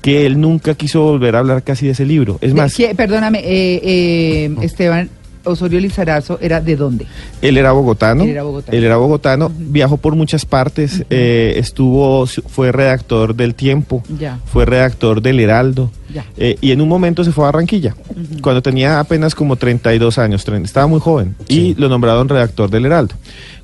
que 0.03 0.25
él 0.27 0.41
nunca 0.41 0.75
quiso 0.75 1.03
volver 1.03 1.35
a 1.37 1.41
hablar 1.41 1.63
casi 1.63 1.87
de 1.87 1.93
ese 1.93 2.05
libro. 2.07 2.39
Es 2.41 2.55
más, 2.55 2.75
¿qué- 2.75 2.95
perdóname, 2.95 3.41
eh, 3.41 3.81
eh, 3.83 4.57
Esteban 4.63 5.11
Osorio 5.45 5.79
Lizarazo, 5.81 6.39
¿era 6.41 6.61
de 6.61 6.75
dónde? 6.77 7.07
él 7.43 7.57
era 7.57 7.73
bogotano. 7.73 8.25
Él 8.25 8.31
era 8.31 8.43
bogotano. 8.43 8.77
Él 8.79 8.85
era 8.85 8.97
bogotano, 8.97 9.53
viajó 9.57 9.97
por 9.97 10.15
muchas 10.17 10.45
partes, 10.45 11.05
eh, 11.11 11.55
estuvo, 11.57 12.27
fue 12.27 12.73
redactor 12.73 13.35
del 13.35 13.55
Tiempo, 13.55 14.03
Ya. 14.19 14.39
fue 14.47 14.65
redactor 14.65 15.23
del 15.23 15.39
Heraldo. 15.41 15.91
Ya. 16.13 16.25
eh, 16.37 16.57
y 16.61 16.71
en 16.73 16.81
un 16.81 16.89
momento 16.89 17.23
se 17.25 17.31
fue 17.33 17.45
a 17.45 17.51
Barranquilla, 17.51 17.95
cuando 18.43 18.63
tenía 18.63 19.01
apenas 19.01 19.35
como 19.35 19.57
32 19.57 20.19
años, 20.19 20.45
estaba 20.65 20.87
muy 20.87 21.01
joven, 21.01 21.35
y 21.49 21.75
lo 21.75 21.89
nombraron 21.89 22.29
redactor 22.29 22.71
del 22.71 22.87
Heraldo. 22.87 23.15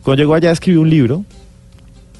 Cuando 0.02 0.20
llegó 0.22 0.34
allá 0.34 0.50
escribió 0.50 0.80
un 0.82 0.90
libro, 0.90 1.24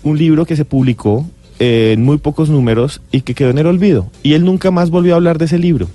un 0.02 0.18
libro 0.18 0.46
que 0.46 0.56
se 0.56 0.64
publicó 0.64 1.26
eh, 1.58 1.92
en 1.94 2.04
muy 2.04 2.18
pocos 2.18 2.48
números 2.48 3.00
y 3.10 3.20
que 3.20 3.34
quedó 3.34 3.50
en 3.50 3.58
el 3.58 3.66
olvido. 3.66 4.10
Y 4.22 4.34
él 4.34 4.44
nunca 4.44 4.70
más 4.70 4.90
volvió 4.90 5.14
a 5.14 5.16
hablar 5.16 5.38
de 5.38 5.44
ese 5.44 5.58
libro. 5.58 5.88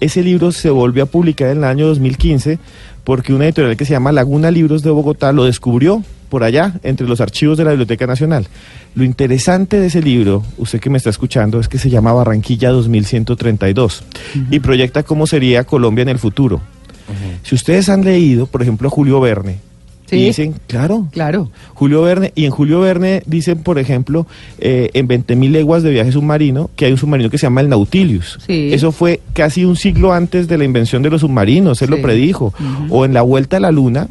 Ese 0.00 0.22
libro 0.22 0.52
se 0.52 0.70
volvió 0.70 1.04
a 1.04 1.06
publicar 1.06 1.48
en 1.48 1.58
el 1.58 1.64
año 1.64 1.86
2015 1.86 2.58
porque 3.04 3.32
una 3.32 3.44
editorial 3.44 3.76
que 3.76 3.84
se 3.84 3.92
llama 3.92 4.12
Laguna 4.12 4.50
Libros 4.50 4.82
de 4.82 4.90
Bogotá 4.90 5.32
lo 5.32 5.44
descubrió 5.44 6.02
por 6.28 6.44
allá, 6.44 6.80
entre 6.82 7.06
los 7.06 7.20
archivos 7.20 7.58
de 7.58 7.64
la 7.64 7.70
Biblioteca 7.72 8.06
Nacional. 8.06 8.46
Lo 8.94 9.04
interesante 9.04 9.78
de 9.78 9.88
ese 9.88 10.00
libro, 10.00 10.42
usted 10.56 10.80
que 10.80 10.88
me 10.88 10.96
está 10.96 11.10
escuchando, 11.10 11.60
es 11.60 11.68
que 11.68 11.78
se 11.78 11.90
llama 11.90 12.14
Barranquilla 12.14 12.70
2132 12.70 14.02
y 14.50 14.60
proyecta 14.60 15.02
cómo 15.02 15.26
sería 15.26 15.64
Colombia 15.64 16.02
en 16.02 16.08
el 16.08 16.18
futuro. 16.18 16.62
Si 17.42 17.54
ustedes 17.54 17.90
han 17.90 18.02
leído, 18.02 18.46
por 18.46 18.62
ejemplo, 18.62 18.88
Julio 18.88 19.20
Verne, 19.20 19.58
Sí. 20.12 20.18
y 20.18 20.24
dicen, 20.26 20.54
claro, 20.66 21.08
Claro. 21.10 21.50
Julio 21.74 22.02
Verne, 22.02 22.32
y 22.34 22.44
en 22.44 22.50
Julio 22.50 22.80
Verne 22.80 23.22
dicen, 23.26 23.62
por 23.62 23.78
ejemplo, 23.78 24.26
eh, 24.58 24.90
en 24.94 25.08
20.000 25.08 25.50
leguas 25.50 25.82
de 25.82 25.90
viaje 25.90 26.12
submarino, 26.12 26.70
que 26.76 26.84
hay 26.84 26.92
un 26.92 26.98
submarino 26.98 27.30
que 27.30 27.38
se 27.38 27.46
llama 27.46 27.62
el 27.62 27.68
Nautilus. 27.70 28.38
Sí. 28.46 28.70
Eso 28.72 28.92
fue 28.92 29.20
casi 29.32 29.64
un 29.64 29.74
siglo 29.76 30.12
antes 30.12 30.48
de 30.48 30.58
la 30.58 30.64
invención 30.64 31.02
de 31.02 31.08
los 31.10 31.22
submarinos, 31.22 31.80
él 31.82 31.88
Sí. 31.88 31.94
lo 31.96 32.02
predijo. 32.02 32.52
O 32.90 33.04
en 33.06 33.14
la 33.14 33.22
vuelta 33.22 33.56
a 33.56 33.60
la 33.60 33.70
luna, 33.72 34.06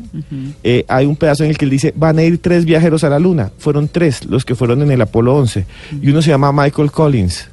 eh, 0.64 0.86
hay 0.88 1.06
un 1.06 1.16
pedazo 1.16 1.44
en 1.44 1.52
el 1.52 1.58
que 1.58 1.66
él 1.66 1.72
dice, 1.72 1.94
van 1.96 2.18
a 2.18 2.24
ir 2.24 2.40
tres 2.40 2.66
viajeros 2.66 3.04
a 3.04 3.10
la 3.10 3.20
luna. 3.20 3.52
Fueron 3.60 3.88
tres 3.88 4.26
los 4.26 4.44
que 4.44 4.56
fueron 4.56 4.82
en 4.82 4.90
el 4.92 5.02
Apolo 5.02 5.36
11. 5.36 5.66
Y 6.02 6.10
uno 6.10 6.22
se 6.24 6.30
llama 6.32 6.52
Michael 6.52 6.92
Collins, 6.92 7.48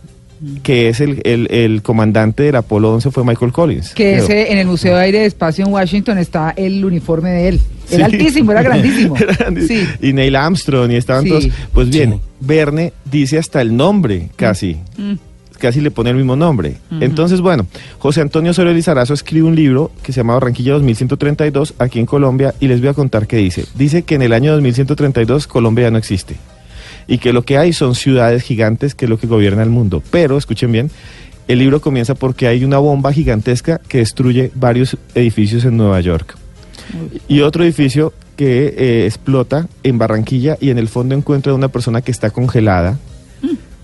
que 0.62 0.88
es 0.88 1.00
el, 1.00 1.20
el- 1.24 1.48
el 1.50 1.82
comandante 1.82 2.42
del 2.44 2.56
Apolo 2.56 2.92
11, 2.94 3.10
fue 3.10 3.24
Michael 3.24 3.52
Collins. 3.52 3.90
Que 3.94 4.12
creo. 4.14 4.24
ese, 4.24 4.52
en 4.52 4.58
el 4.58 4.66
Museo 4.66 4.96
de 4.96 5.02
Aire 5.02 5.22
y 5.22 5.26
Espacio 5.26 5.64
en 5.66 5.72
Washington 5.72 6.18
está 6.18 6.52
el 6.56 6.84
uniforme 6.84 7.30
de 7.30 7.48
él. 7.48 7.60
Era 7.90 8.08
Sí. 8.08 8.16
altísimo, 8.16 8.52
era 8.52 8.62
grandísimo. 8.68 9.16
Era 9.16 9.34
grandísimo. 9.34 9.80
Sí. 10.00 10.06
Y 10.08 10.12
Neil 10.12 10.36
Armstrong 10.36 10.90
y 10.92 10.96
estaban 10.96 11.24
Sí. 11.24 11.28
todos. 11.30 11.48
Pues 11.72 11.88
bien, 11.90 12.12
Sí. 12.14 12.20
Verne 12.40 12.92
dice 13.10 13.38
hasta 13.38 13.60
el 13.62 13.76
nombre, 13.76 14.28
casi. 14.36 14.76
Mm. 14.96 15.14
Casi 15.58 15.80
le 15.80 15.90
pone 15.90 16.10
el 16.10 16.16
mismo 16.16 16.36
nombre. 16.36 16.76
Entonces, 17.00 17.40
bueno, 17.40 17.66
José 17.98 18.20
Antonio 18.20 18.52
Osorio 18.52 18.72
Lizarazo 18.72 19.12
escribe 19.12 19.44
un 19.48 19.56
libro 19.56 19.90
que 20.04 20.12
se 20.12 20.20
llama 20.20 20.34
Barranquilla 20.34 20.74
2132 20.74 21.74
aquí 21.80 21.98
en 21.98 22.06
Colombia 22.06 22.54
y 22.60 22.68
les 22.68 22.78
voy 22.78 22.90
a 22.90 22.94
contar 22.94 23.26
qué 23.26 23.38
dice. 23.38 23.64
Dice 23.74 24.02
que 24.02 24.14
en 24.14 24.22
el 24.22 24.32
año 24.34 24.52
2132 24.52 25.48
Colombia 25.48 25.86
ya 25.86 25.90
no 25.90 25.98
existe 25.98 26.36
y 27.08 27.18
que 27.18 27.32
lo 27.32 27.42
que 27.42 27.58
hay 27.58 27.72
son 27.72 27.94
ciudades 27.94 28.42
gigantes 28.42 28.94
que 28.94 29.06
es 29.06 29.08
lo 29.08 29.18
que 29.18 29.26
gobierna 29.26 29.62
el 29.62 29.70
mundo. 29.70 30.02
Pero, 30.10 30.36
escuchen 30.36 30.70
bien, 30.70 30.90
el 31.48 31.58
libro 31.58 31.80
comienza 31.80 32.14
porque 32.14 32.46
hay 32.46 32.64
una 32.64 32.78
bomba 32.78 33.12
gigantesca 33.12 33.80
que 33.88 33.98
destruye 33.98 34.52
varios 34.54 34.96
edificios 35.14 35.64
en 35.64 35.78
Nueva 35.78 36.00
York. 36.00 36.36
Y 37.26 37.40
otro 37.40 37.64
edificio 37.64 38.12
que 38.36 38.74
eh, 38.76 39.06
explota 39.06 39.66
en 39.82 39.98
Barranquilla 39.98 40.56
y 40.60 40.70
en 40.70 40.78
el 40.78 40.88
fondo 40.88 41.14
encuentra 41.14 41.54
una 41.54 41.68
persona 41.68 42.02
que 42.02 42.12
está 42.12 42.30
congelada, 42.30 42.98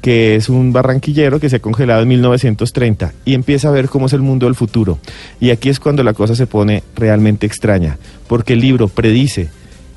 que 0.00 0.37
es 0.37 0.50
un 0.50 0.75
barranquillero 0.75 1.40
que 1.40 1.49
se 1.49 1.57
ha 1.57 1.61
congelado 1.61 2.02
en 2.02 2.09
1930 2.09 3.14
y 3.25 3.33
empieza 3.33 3.69
a 3.69 3.71
ver 3.71 3.88
cómo 3.88 4.04
es 4.04 4.12
el 4.12 4.21
mundo 4.21 4.45
del 4.45 4.54
futuro. 4.54 4.99
Y 5.40 5.49
aquí 5.49 5.71
es 5.71 5.81
cuando 5.81 6.02
la 6.02 6.12
cosa 6.12 6.35
se 6.35 6.47
pone 6.47 6.83
realmente 6.95 7.47
extraña, 7.47 7.97
porque 8.28 8.52
el 8.52 8.61
libro 8.61 8.88
predice 8.88 9.49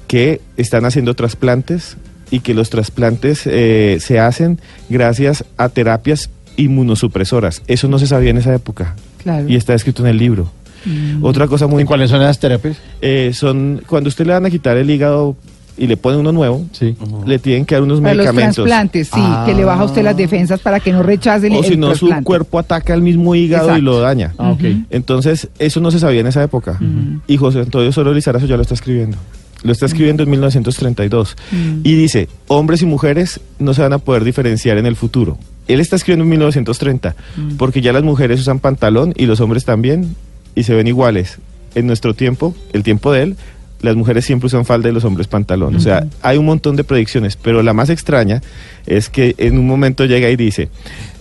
que 0.08 0.40
están 0.56 0.86
haciendo 0.86 1.14
trasplantes 1.14 1.98
y 2.32 2.40
que 2.42 2.54
los 2.54 2.70
trasplantes 2.70 3.44
eh, 3.46 3.98
se 4.02 4.20
hacen 4.20 4.60
gracias 4.90 5.46
a 5.58 5.70
terapias 5.70 6.30
inmunosupresoras. 6.58 7.62
Eso 7.68 7.88
no 7.88 8.00
se 8.00 8.08
sabía 8.08 8.30
en 8.32 8.38
esa 8.38 8.54
época 8.54 8.96
Claro. 9.24 9.48
y 9.48 9.56
está 9.56 9.74
escrito 9.74 10.04
en 10.04 10.10
el 10.10 10.18
libro. 10.18 10.50
Mm. 10.86 11.24
Otra 11.24 11.48
cosa 11.48 11.68
muy 11.68 11.84
¿Y 11.84 11.86
cuáles 11.86 12.10
son 12.10 12.22
esas 12.22 12.40
terapias? 12.40 12.78
eh, 13.02 13.32
son 13.34 13.82
cuando 13.88 14.08
usted 14.10 14.26
le 14.26 14.34
van 14.34 14.46
a 14.46 14.50
quitar 14.50 14.78
el 14.78 14.90
hígado 14.90 15.36
y 15.80 15.86
le 15.86 15.96
ponen 15.96 16.22
uno 16.22 16.32
nuevo, 16.32 16.66
Sí. 16.72 16.96
le 17.28 17.38
tienen 17.38 17.64
que 17.66 17.76
dar 17.76 17.84
unos 17.84 18.02
Para 18.02 18.16
los 18.16 18.26
medicamentos. 18.26 18.56
trasplantes, 18.66 19.08
sí, 19.10 19.14
Ah. 19.22 19.44
que 19.46 19.54
le 19.54 19.64
baja 19.64 19.82
a 19.82 19.86
usted 19.86 20.04
las 20.04 20.18
defensas 20.18 20.60
para 20.60 20.80
que 20.80 20.92
no 20.92 21.04
rechace 21.04 21.48
el, 21.48 21.54
O 21.54 21.62
si 21.64 21.78
no, 21.78 21.94
su 21.94 22.10
cuerpo 22.24 22.58
ataca 22.58 22.94
el 22.96 23.02
mismo 23.04 23.36
hígado 23.36 23.78
y 23.78 23.82
lo 23.82 24.00
daña. 24.00 24.34
Ah. 24.40 24.56
Entonces, 24.90 25.50
eso 25.60 25.80
no 25.80 25.92
se 25.92 26.00
sabía 26.00 26.22
en 26.22 26.28
esa 26.28 26.42
época. 26.44 26.80
Ujú. 26.82 27.22
Y 27.28 27.38
José 27.38 27.60
Antonio 27.60 27.92
Solo 27.92 28.12
Lizarazo 28.14 28.48
ya 28.48 28.56
lo 28.56 28.64
está 28.64 28.74
escribiendo. 28.74 29.18
Lo 29.64 29.72
está 29.72 29.86
escribiendo 29.88 30.24
en 30.24 30.30
1932. 30.30 31.36
Mm. 31.52 31.80
Y 31.84 31.96
dice, 31.96 32.30
hombres 32.48 32.82
y 32.82 32.86
mujeres 32.86 33.40
no 33.60 33.74
se 33.74 33.82
van 33.82 33.94
a 33.94 33.98
poder 33.98 34.24
diferenciar 34.24 34.78
en 34.78 34.86
el 34.86 34.96
futuro. 34.96 35.38
Él 35.68 35.80
está 35.80 35.96
escribiendo 35.96 36.24
en 36.24 36.30
1930, 36.30 37.16
Mm. 37.36 37.58
porque 37.58 37.82
ya 37.82 37.92
las 37.94 38.04
mujeres 38.04 38.40
usan 38.40 38.60
pantalón 38.60 39.14
y 39.18 39.26
los 39.26 39.40
hombres 39.42 39.66
también, 39.66 40.16
y 40.56 40.64
se 40.64 40.74
ven 40.76 40.88
iguales. 40.88 41.40
En 41.76 41.88
nuestro 41.88 42.14
tiempo, 42.14 42.56
el 42.74 42.84
tiempo 42.84 43.12
de 43.12 43.24
él, 43.24 43.36
las 43.82 43.96
mujeres 43.96 44.26
siempre 44.26 44.48
usan 44.48 44.66
falda 44.66 44.90
y 44.90 44.92
los 44.92 45.04
hombres 45.06 45.28
pantalón. 45.28 45.76
O 45.76 45.80
sea, 45.80 46.06
hay 46.22 46.38
un 46.38 46.46
montón 46.46 46.76
de 46.76 46.84
predicciones, 46.84 47.38
pero 47.38 47.62
la 47.62 47.74
más 47.74 47.90
extraña 47.90 48.42
es 48.86 49.10
que 49.10 49.36
en 49.38 49.58
un 49.58 49.68
momento 49.68 50.06
llega 50.06 50.30
y 50.30 50.36
dice, 50.36 50.70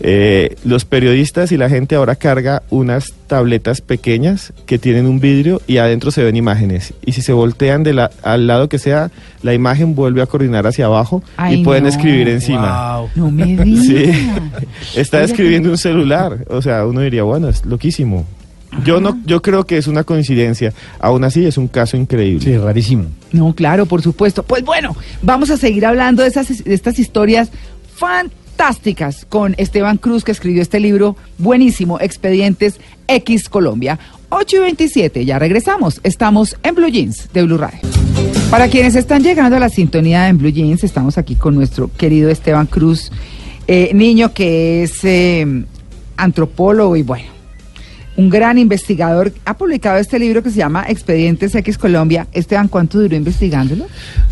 eh, 0.01 0.57
los 0.65 0.85
periodistas 0.85 1.53
y 1.53 1.57
la 1.57 1.69
gente 1.69 1.97
ahora 1.97 2.17
carga 2.17 2.63
unas 2.71 3.13
tabletas 3.27 3.81
pequeñas 3.81 4.53
que 4.67 4.79
tienen 4.79 5.07
un 5.07 5.21
vidrio 5.21 5.61
y 5.67 5.79
adentro 5.79 6.11
se 6.11 6.23
ven 6.23 6.37
imágenes. 6.37 6.95
Y 7.05 7.13
si 7.13 7.23
se 7.23 7.33
voltean 7.33 7.83
de 7.83 7.93
la, 7.93 8.11
al 8.23 8.47
lado 8.47 8.69
que 8.69 8.79
sea, 8.79 9.11
la 9.43 9.53
imagen 9.53 9.95
vuelve 9.95 10.23
a 10.23 10.27
coordinar 10.27 10.67
hacia 10.67 10.87
abajo 10.87 11.23
Ay, 11.37 11.61
y 11.61 11.65
pueden 11.65 11.85
no. 11.85 11.89
escribir 11.89 12.29
encima. 12.29 12.99
Wow. 12.99 13.11
No 13.17 13.31
me 13.31 13.45
diga. 13.45 13.83
Sí, 13.83 14.13
está 14.97 15.23
escribiendo 15.23 15.71
un 15.71 15.79
celular. 15.79 16.45
O 16.49 16.63
sea, 16.63 16.87
uno 16.87 17.01
diría, 17.01 17.25
bueno, 17.25 17.49
es 17.49 17.65
loquísimo. 17.67 18.27
Yo 18.85 19.01
no, 19.01 19.19
yo 19.25 19.43
creo 19.43 19.65
que 19.65 19.79
es 19.79 19.87
una 19.87 20.05
coincidencia. 20.05 20.73
Aún 21.01 21.25
así, 21.25 21.45
es 21.45 21.59
un 21.59 21.69
caso 21.69 21.97
increíble. 21.97 22.45
Sí, 22.45 22.57
rarísimo. 22.57 23.07
No, 23.33 23.55
claro, 23.55 23.87
por 23.87 24.03
supuesto. 24.03 24.43
Pues 24.43 24.65
bueno, 24.65 24.97
vamos 25.23 25.51
a 25.51 25.57
seguir 25.57 25.87
hablando 25.87 26.23
de, 26.23 26.29
esas, 26.29 26.65
de 26.65 26.75
estas 26.75 26.99
historias 26.99 27.51
fantásticas 27.95 29.25
con 29.29 29.55
Esteban 29.59 29.97
Cruz, 29.99 30.25
que 30.25 30.33
escribió 30.33 30.63
este 30.63 30.81
libro 30.81 31.17
buenísimo, 31.39 31.99
Expedientes 32.01 32.81
X 33.09 33.49
Colombia. 33.49 33.99
8 34.29 34.57
y 34.57 34.61
27, 34.61 35.25
ya 35.25 35.39
regresamos. 35.39 36.01
Estamos 36.03 36.57
en 36.63 36.75
Blue 36.75 36.89
Jeans 36.89 37.29
de 37.33 37.43
Blue 37.45 37.59
Radio. 37.59 37.79
Para 38.51 38.69
quienes 38.69 38.95
están 38.95 39.23
llegando 39.23 39.57
a 39.57 39.61
la 39.61 39.69
sintonía 39.69 40.29
en 40.29 40.39
Blue 40.39 40.51
Jeans, 40.51 40.85
estamos 40.85 41.19
aquí 41.19 41.37
con 41.37 41.55
nuestro 41.55 41.91
querido 41.97 42.31
Esteban 42.31 42.67
Cruz, 42.67 43.11
eh, 43.67 43.91
niño 43.95 44.33
que 44.33 44.83
es 44.83 45.05
eh, 45.05 45.65
antropólogo 46.17 46.97
y 46.97 47.03
bueno, 47.03 47.36
un 48.17 48.31
gran 48.31 48.59
investigador. 48.59 49.33
Ha 49.45 49.57
publicado 49.57 49.99
este 49.99 50.19
libro 50.19 50.43
que 50.43 50.51
se 50.51 50.57
llama 50.59 50.85
Expedientes 50.89 51.55
X 51.55 51.77
Colombia. 51.79 52.27
Esteban, 52.33 52.69
¿cuánto 52.69 52.99
duró 52.99 53.15
investigándolo? 53.17 53.87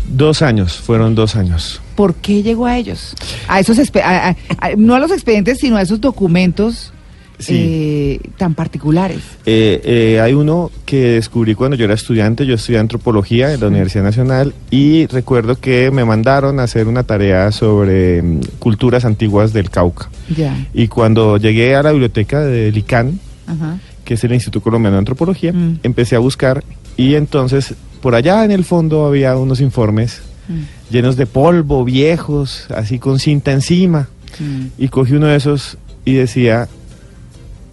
Dos 0.09 0.41
años, 0.41 0.77
fueron 0.77 1.15
dos 1.15 1.35
años. 1.35 1.81
¿Por 1.95 2.15
qué 2.15 2.41
llegó 2.43 2.65
a 2.65 2.77
ellos? 2.77 3.15
A 3.47 3.59
esos, 3.59 3.77
a- 4.03 4.29
a- 4.59 4.69
no 4.77 4.95
a 4.95 4.99
los 4.99 5.11
expedientes, 5.11 5.59
sino 5.59 5.77
a 5.77 5.81
esos 5.81 6.01
documentos 6.01 6.91
Sí. 7.37 7.53
eh, 7.57 8.19
tan 8.37 8.53
particulares. 8.55 9.19
Eh, 9.45 9.81
eh, 9.83 10.21
hay 10.21 10.33
uno 10.33 10.71
que 10.85 11.11
descubrí 11.15 11.53
cuando 11.53 11.75
yo 11.75 11.83
era 11.83 11.93
estudiante, 11.93 12.45
yo 12.45 12.55
estudié 12.55 12.79
antropología 12.79 13.53
en 13.53 13.59
la 13.59 13.67
Universidad 13.67 14.05
Nacional 14.05 14.53
y 14.71 15.05
recuerdo 15.07 15.59
que 15.59 15.91
me 15.91 16.05
mandaron 16.05 16.61
a 16.61 16.63
hacer 16.63 16.87
una 16.87 17.03
tarea 17.03 17.51
sobre 17.51 18.21
mm, 18.21 18.39
culturas 18.59 19.03
antiguas 19.03 19.51
del 19.51 19.69
Cauca. 19.69 20.09
Ya. 20.35 20.55
Y 20.73 20.87
cuando 20.87 21.35
llegué 21.35 21.75
a 21.75 21.83
la 21.83 21.91
biblioteca 21.91 22.39
del 22.39 22.77
ICANN, 22.77 23.19
Ajá. 23.47 23.79
que 24.03 24.13
es 24.15 24.23
el 24.23 24.33
Instituto 24.33 24.61
Colombiano 24.63 24.95
de 24.95 24.99
Antropología, 24.99 25.51
Mm. 25.53 25.79
empecé 25.83 26.15
a 26.15 26.19
buscar 26.19 26.63
y 26.97 27.15
entonces 27.15 27.73
por 28.01 28.13
allá 28.15 28.43
en 28.45 28.51
el 28.51 28.63
fondo 28.65 29.05
había 29.05 29.35
unos 29.37 29.61
informes 29.61 30.21
Mm. 30.47 30.91
llenos 30.93 31.15
de 31.15 31.25
polvo, 31.25 31.83
viejos, 31.83 32.67
así 32.75 32.99
con 32.99 33.17
cinta 33.19 33.51
encima. 33.51 34.07
Mm. 34.39 34.65
Y 34.77 34.87
cogí 34.89 35.13
uno 35.13 35.25
de 35.27 35.35
esos 35.37 35.77
y 36.05 36.13
decía, 36.13 36.67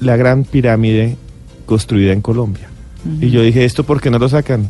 la 0.00 0.17
gran 0.17 0.45
pirámide 0.45 1.17
construida 1.67 2.12
en 2.12 2.23
Colombia. 2.23 2.69
Y 3.21 3.31
yo 3.31 3.43
dije, 3.43 3.64
¿esto 3.64 3.85
por 3.85 4.00
qué 4.00 4.11
no 4.11 4.19
lo 4.19 4.29
sacan? 4.29 4.69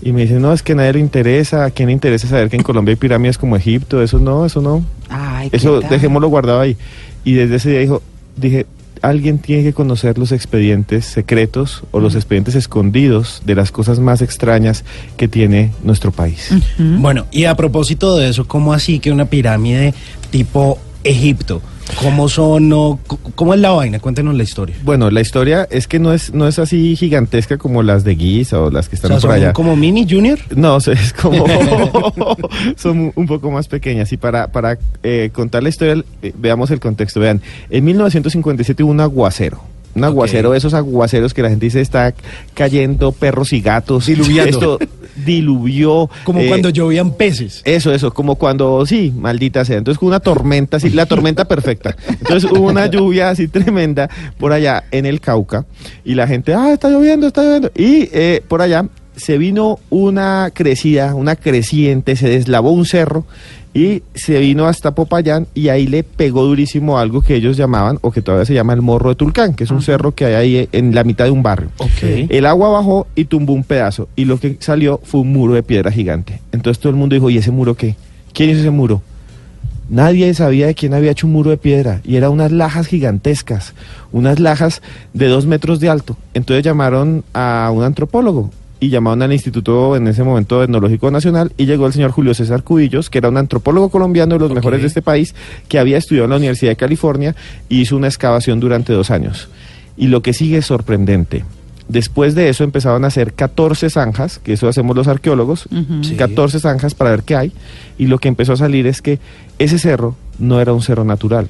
Y 0.00 0.12
me 0.12 0.22
dicen, 0.22 0.40
no, 0.42 0.52
es 0.52 0.62
que 0.64 0.72
a 0.72 0.74
nadie 0.74 0.94
le 0.94 0.98
interesa, 1.00 1.64
¿a 1.66 1.70
quién 1.70 1.86
le 1.88 1.92
interesa 1.92 2.26
saber 2.26 2.48
que 2.50 2.56
en 2.56 2.62
Colombia 2.64 2.90
hay 2.92 2.96
pirámides 2.96 3.38
como 3.38 3.56
Egipto? 3.56 4.02
Eso 4.02 4.18
no, 4.18 4.44
eso 4.46 4.60
no. 4.60 4.84
Ay, 5.08 5.48
¿qué 5.50 5.58
Eso 5.58 5.80
dejémoslo 5.80 6.28
guardado 6.28 6.60
ahí. 6.60 6.76
Y 7.24 7.34
desde 7.34 7.56
ese 7.56 7.70
día 7.70 7.80
dijo, 7.80 8.02
dije, 8.36 8.66
alguien 9.02 9.38
tiene 9.38 9.64
que 9.64 9.72
conocer 9.72 10.16
los 10.16 10.32
expedientes 10.32 11.04
secretos 11.04 11.82
o 11.90 12.00
los 12.00 12.14
expedientes 12.14 12.54
escondidos 12.54 13.42
de 13.44 13.54
las 13.54 13.70
cosas 13.72 13.98
más 13.98 14.22
extrañas 14.22 14.84
que 15.16 15.28
tiene 15.28 15.72
nuestro 15.82 16.12
país. 16.12 16.50
Bueno, 16.78 17.26
y 17.30 17.44
a 17.44 17.56
propósito 17.56 18.16
de 18.16 18.30
eso, 18.30 18.46
¿cómo 18.46 18.72
así 18.72 19.00
que 19.00 19.12
una 19.12 19.26
pirámide 19.26 19.92
tipo 20.30 20.78
Egipto? 21.04 21.60
¿Cómo 22.00 22.28
son? 22.28 22.68
No, 22.68 22.98
c- 23.10 23.16
¿Cómo 23.34 23.54
es 23.54 23.60
la 23.60 23.70
vaina? 23.72 23.98
Cuéntenos 23.98 24.34
la 24.34 24.42
historia. 24.44 24.76
Bueno, 24.84 25.10
la 25.10 25.20
historia 25.20 25.66
es 25.70 25.86
que 25.88 25.98
no 25.98 26.12
es, 26.12 26.32
no 26.32 26.46
es 26.48 26.58
así 26.58 26.96
gigantesca 26.96 27.58
como 27.58 27.82
las 27.82 28.04
de 28.04 28.14
Giza 28.16 28.60
o 28.60 28.70
las 28.70 28.88
que 28.88 28.94
O 28.94 28.96
están 28.96 29.08
sea, 29.10 29.16
por 29.20 29.22
son 29.22 29.30
allá. 29.32 29.52
como 29.52 29.76
mini 29.76 30.06
junior. 30.08 30.38
No, 30.56 30.76
es 30.78 31.12
como 31.12 31.44
son 32.76 33.12
un 33.14 33.26
poco 33.26 33.50
más 33.50 33.68
pequeñas. 33.68 34.12
Y 34.12 34.16
para, 34.16 34.48
para 34.52 34.78
eh, 35.02 35.30
contar 35.32 35.62
la 35.62 35.68
historia, 35.68 36.02
eh, 36.22 36.32
veamos 36.38 36.70
el 36.70 36.80
contexto. 36.80 37.20
Vean, 37.20 37.40
en 37.70 37.84
1957 37.84 38.82
hubo 38.82 38.90
un 38.92 39.00
aguacero. 39.00 39.60
Un 39.94 40.04
aguacero, 40.04 40.54
esos 40.54 40.74
aguaceros 40.74 41.34
que 41.34 41.42
la 41.42 41.50
gente 41.50 41.66
dice 41.66 41.80
está 41.80 42.14
cayendo 42.54 43.12
perros 43.12 43.52
y 43.52 43.60
gatos. 43.60 44.06
Diluviando. 44.06 44.50
Esto 44.50 44.78
diluvió. 45.24 46.08
Como 46.24 46.40
eh, 46.40 46.48
cuando 46.48 46.70
llovían 46.70 47.14
peces. 47.14 47.62
Eso, 47.64 47.92
eso, 47.92 48.12
como 48.12 48.36
cuando, 48.36 48.84
sí, 48.86 49.12
maldita 49.14 49.64
sea. 49.64 49.78
Entonces, 49.78 50.02
una 50.02 50.20
tormenta, 50.20 50.80
sí, 50.80 50.90
la 50.90 51.06
tormenta 51.06 51.46
perfecta. 51.46 51.94
Entonces, 52.08 52.50
hubo 52.50 52.70
una 52.70 52.86
lluvia 52.86 53.30
así 53.30 53.48
tremenda 53.48 54.08
por 54.38 54.52
allá 54.52 54.84
en 54.90 55.06
el 55.06 55.20
Cauca 55.20 55.66
y 56.04 56.14
la 56.14 56.26
gente, 56.26 56.54
ah, 56.54 56.72
está 56.72 56.88
lloviendo, 56.88 57.26
está 57.26 57.42
lloviendo. 57.42 57.70
Y 57.76 58.08
eh, 58.12 58.42
por 58.48 58.62
allá 58.62 58.86
se 59.16 59.38
vino 59.38 59.78
una 59.90 60.50
crecida, 60.54 61.14
una 61.14 61.36
creciente, 61.36 62.16
se 62.16 62.28
deslavó 62.28 62.72
un 62.72 62.86
cerro 62.86 63.26
y 63.74 64.02
se 64.14 64.38
vino 64.38 64.66
hasta 64.66 64.94
Popayán 64.94 65.46
y 65.54 65.68
ahí 65.68 65.86
le 65.86 66.02
pegó 66.02 66.44
durísimo 66.44 66.98
algo 66.98 67.22
que 67.22 67.36
ellos 67.36 67.56
llamaban, 67.56 67.98
o 68.02 68.10
que 68.10 68.22
todavía 68.22 68.44
se 68.44 68.54
llama 68.54 68.72
el 68.74 68.82
Morro 68.82 69.10
de 69.10 69.14
Tulcán, 69.16 69.54
que 69.54 69.64
es 69.64 69.70
un 69.70 69.82
cerro 69.82 70.14
que 70.14 70.26
hay 70.26 70.34
ahí 70.34 70.68
en 70.72 70.94
la 70.94 71.04
mitad 71.04 71.24
de 71.24 71.30
un 71.30 71.42
barrio. 71.42 71.70
El 72.02 72.46
agua 72.46 72.68
bajó 72.70 73.06
y 73.14 73.24
tumbó 73.24 73.52
un 73.52 73.64
pedazo 73.64 74.08
y 74.16 74.24
lo 74.24 74.38
que 74.38 74.56
salió 74.60 75.00
fue 75.02 75.20
un 75.20 75.32
muro 75.32 75.54
de 75.54 75.62
piedra 75.62 75.90
gigante. 75.90 76.40
Entonces 76.52 76.80
todo 76.80 76.90
el 76.90 76.96
mundo 76.96 77.14
dijo, 77.14 77.30
¿y 77.30 77.38
ese 77.38 77.50
muro 77.50 77.74
qué? 77.74 77.96
¿Quién 78.32 78.50
hizo 78.50 78.60
ese 78.60 78.70
muro? 78.70 79.02
Nadie 79.88 80.32
sabía 80.32 80.66
de 80.66 80.74
quién 80.74 80.94
había 80.94 81.10
hecho 81.10 81.26
un 81.26 81.34
muro 81.34 81.50
de 81.50 81.58
piedra 81.58 82.00
y 82.04 82.16
eran 82.16 82.30
unas 82.30 82.52
lajas 82.52 82.86
gigantescas, 82.86 83.74
unas 84.10 84.38
lajas 84.38 84.80
de 85.12 85.26
dos 85.26 85.44
metros 85.44 85.80
de 85.80 85.90
alto. 85.90 86.16
Entonces 86.34 86.64
llamaron 86.64 87.24
a 87.34 87.70
un 87.74 87.82
antropólogo 87.84 88.50
y 88.82 88.88
llamaron 88.88 89.22
al 89.22 89.32
Instituto 89.32 89.94
en 89.94 90.08
ese 90.08 90.24
momento 90.24 90.60
Etnológico 90.60 91.08
Nacional 91.12 91.52
y 91.56 91.66
llegó 91.66 91.86
el 91.86 91.92
señor 91.92 92.10
Julio 92.10 92.34
César 92.34 92.64
Cubillos, 92.64 93.10
que 93.10 93.18
era 93.18 93.28
un 93.28 93.36
antropólogo 93.36 93.90
colombiano 93.90 94.34
de 94.34 94.40
los 94.40 94.52
mejores 94.52 94.80
de 94.80 94.88
este 94.88 95.02
país, 95.02 95.36
que 95.68 95.78
había 95.78 95.98
estudiado 95.98 96.24
en 96.24 96.30
la 96.30 96.36
Universidad 96.38 96.72
de 96.72 96.76
California 96.76 97.36
y 97.68 97.82
hizo 97.82 97.96
una 97.96 98.08
excavación 98.08 98.58
durante 98.58 98.92
dos 98.92 99.12
años. 99.12 99.48
Y 99.96 100.08
lo 100.08 100.20
que 100.20 100.32
sigue 100.32 100.58
es 100.58 100.66
sorprendente. 100.66 101.44
Después 101.86 102.34
de 102.34 102.48
eso 102.48 102.64
empezaron 102.64 103.04
a 103.04 103.06
hacer 103.06 103.34
14 103.34 103.88
zanjas, 103.88 104.40
que 104.40 104.54
eso 104.54 104.66
hacemos 104.66 104.96
los 104.96 105.06
arqueólogos. 105.06 105.68
Sí. 106.02 106.16
14 106.16 106.58
zanjas 106.58 106.96
para 106.96 107.10
ver 107.10 107.22
qué 107.22 107.36
hay. 107.36 107.52
Y 107.98 108.06
lo 108.06 108.18
que 108.18 108.26
empezó 108.26 108.54
a 108.54 108.56
salir 108.56 108.88
es 108.88 109.00
que 109.00 109.20
ese 109.60 109.78
cerro 109.78 110.16
no 110.40 110.60
era 110.60 110.72
un 110.72 110.82
cerro 110.82 111.04
natural. 111.04 111.46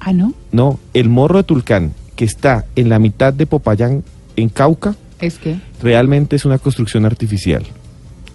Ah, 0.00 0.12
¿no? 0.12 0.34
No, 0.52 0.78
el 0.92 1.08
morro 1.08 1.38
de 1.38 1.44
Tulcán, 1.44 1.94
que 2.14 2.26
está 2.26 2.66
en 2.76 2.90
la 2.90 2.98
mitad 2.98 3.32
de 3.32 3.46
Popayán, 3.46 4.04
en 4.36 4.50
Cauca, 4.50 4.96
Es 5.20 5.38
que... 5.38 5.56
realmente 5.82 6.36
es 6.36 6.44
una 6.44 6.58
construcción 6.58 7.04
artificial. 7.04 7.64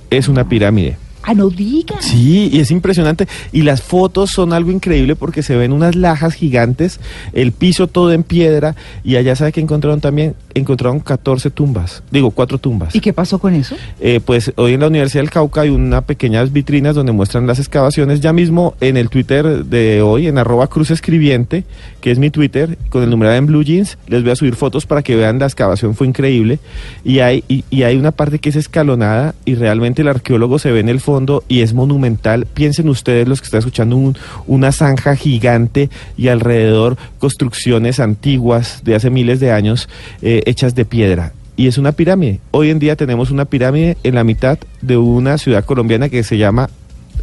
Es 0.09 0.27
una 0.27 0.47
pirámide. 0.47 0.97
Ah, 1.23 1.33
no 1.33 1.49
diga. 1.49 2.01
Sí, 2.01 2.49
y 2.51 2.59
es 2.59 2.69
impresionante. 2.69 3.27
Y 3.53 3.61
las 3.61 3.81
fotos 3.81 4.29
son 4.29 4.51
algo 4.51 4.71
increíble 4.71 5.15
porque 5.15 5.41
se 5.41 5.55
ven 5.55 5.71
unas 5.71 5.95
lajas 5.95 6.33
gigantes, 6.33 6.99
el 7.31 7.53
piso 7.53 7.87
todo 7.87 8.11
en 8.11 8.23
piedra, 8.23 8.75
y 9.05 9.15
allá 9.15 9.35
sabe 9.35 9.53
que 9.53 9.61
encontraron 9.61 10.01
también, 10.01 10.35
encontraron 10.55 10.99
14 10.99 11.49
tumbas, 11.51 12.03
digo, 12.11 12.31
cuatro 12.31 12.57
tumbas. 12.57 12.95
¿Y 12.95 12.99
qué 12.99 13.13
pasó 13.13 13.39
con 13.39 13.53
eso? 13.53 13.75
Eh, 13.99 14.19
pues 14.23 14.51
hoy 14.55 14.73
en 14.73 14.79
la 14.81 14.87
Universidad 14.87 15.21
del 15.23 15.29
Cauca 15.31 15.61
hay 15.61 15.69
unas 15.69 16.03
pequeñas 16.03 16.51
vitrinas 16.53 16.95
donde 16.95 17.11
muestran 17.11 17.47
las 17.47 17.59
excavaciones. 17.59 18.19
Ya 18.21 18.33
mismo 18.33 18.75
en 18.81 18.97
el 18.97 19.09
Twitter 19.09 19.65
de 19.65 20.01
hoy, 20.01 20.27
en 20.27 20.37
arroba 20.37 20.67
cruz 20.67 20.91
escribiente, 20.91 21.63
que 22.01 22.11
es 22.11 22.19
mi 22.19 22.29
Twitter, 22.29 22.77
con 22.89 23.03
el 23.03 23.09
numeral 23.09 23.35
en 23.35 23.45
blue 23.47 23.63
jeans, 23.63 23.97
les 24.07 24.23
voy 24.23 24.31
a 24.31 24.35
subir 24.35 24.55
fotos 24.55 24.85
para 24.85 25.01
que 25.03 25.15
vean 25.15 25.39
la 25.39 25.45
excavación, 25.45 25.95
fue 25.95 26.07
increíble. 26.07 26.59
Y 27.03 27.19
hay, 27.19 27.43
y, 27.47 27.63
y 27.69 27.83
hay 27.83 27.95
una 27.97 28.11
parte 28.11 28.39
que 28.39 28.49
es 28.49 28.55
escalonada 28.55 29.35
y 29.45 29.55
realmente 29.55 30.01
el 30.01 30.07
arqueólogo 30.07 30.59
se 30.59 30.71
ve 30.71 30.79
en 30.79 30.89
el 30.89 30.99
fondo 30.99 31.43
y 31.47 31.61
es 31.61 31.73
monumental. 31.73 32.45
Piensen 32.53 32.89
ustedes 32.89 33.27
los 33.27 33.41
que 33.41 33.45
están 33.45 33.59
escuchando 33.59 33.95
un- 33.97 34.17
una 34.47 34.71
zanja 34.71 35.15
gigante 35.15 35.89
y 36.17 36.27
alrededor 36.27 36.97
construcciones 37.19 37.99
antiguas 37.99 38.81
de 38.83 38.95
hace 38.95 39.09
miles 39.09 39.39
de 39.39 39.51
años 39.51 39.87
eh, 40.21 40.42
hechas 40.45 40.75
de 40.75 40.85
piedra 40.85 41.33
y 41.55 41.67
es 41.67 41.77
una 41.77 41.91
pirámide. 41.91 42.39
Hoy 42.51 42.69
en 42.71 42.79
día 42.79 42.95
tenemos 42.95 43.29
una 43.31 43.45
pirámide 43.45 43.97
en 44.03 44.15
la 44.15 44.23
mitad 44.23 44.57
de 44.81 44.97
una 44.97 45.37
ciudad 45.37 45.63
colombiana 45.65 46.09
que 46.09 46.23
se 46.23 46.37
llama 46.37 46.69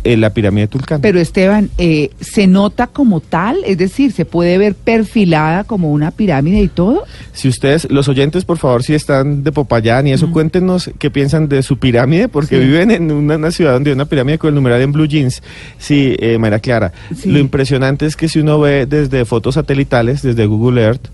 eh, 0.04 0.16
la 0.16 0.30
pirámide 0.32 0.62
de 0.62 0.68
Tulcán. 0.68 1.00
Pero 1.02 1.18
Esteban, 1.20 1.68
eh, 1.76 2.10
¿se 2.20 2.46
nota 2.46 2.86
como 2.86 3.20
tal? 3.20 3.58
Es 3.66 3.76
decir, 3.76 4.12
¿se 4.12 4.24
puede 4.24 4.56
ver 4.56 4.74
perfilada 4.74 5.64
como 5.64 5.90
una 5.92 6.10
pirámide 6.10 6.60
y 6.62 6.68
todo? 6.68 7.04
si 7.34 7.48
ustedes, 7.48 7.90
los 7.90 8.08
oyentes, 8.08 8.44
por 8.44 8.56
favor, 8.56 8.82
si 8.82 8.94
están 8.94 9.42
de 9.42 9.50
Popayán 9.52 10.06
y 10.06 10.12
eso, 10.12 10.30
cuéntenos 10.30 10.90
qué 10.98 11.10
piensan 11.10 11.48
de 11.48 11.62
su 11.62 11.78
pirámide, 11.78 12.28
porque 12.28 12.58
Sí. 12.58 12.64
viven 12.64 12.90
en 12.92 13.10
una, 13.10 13.36
una 13.36 13.50
ciudad 13.50 13.72
donde 13.74 13.90
hay 13.90 13.94
una 13.94 14.04
pirámide 14.06 14.38
con 14.38 14.48
el 14.48 14.54
numeral 14.54 14.80
en 14.80 14.92
blue 14.92 15.06
jeans. 15.06 15.42
Sí, 15.78 16.16
eh, 16.18 16.38
María 16.38 16.60
Clara. 16.60 16.92
Sí. 17.14 17.28
Lo 17.30 17.38
impresionante 17.38 18.06
es 18.06 18.16
que 18.16 18.28
si 18.28 18.38
uno 18.40 18.58
ve 18.60 18.86
desde 18.86 19.24
fotos 19.26 19.56
satelitales, 19.56 20.22
desde 20.22 20.46
Google 20.46 20.82
Earth, 20.82 21.08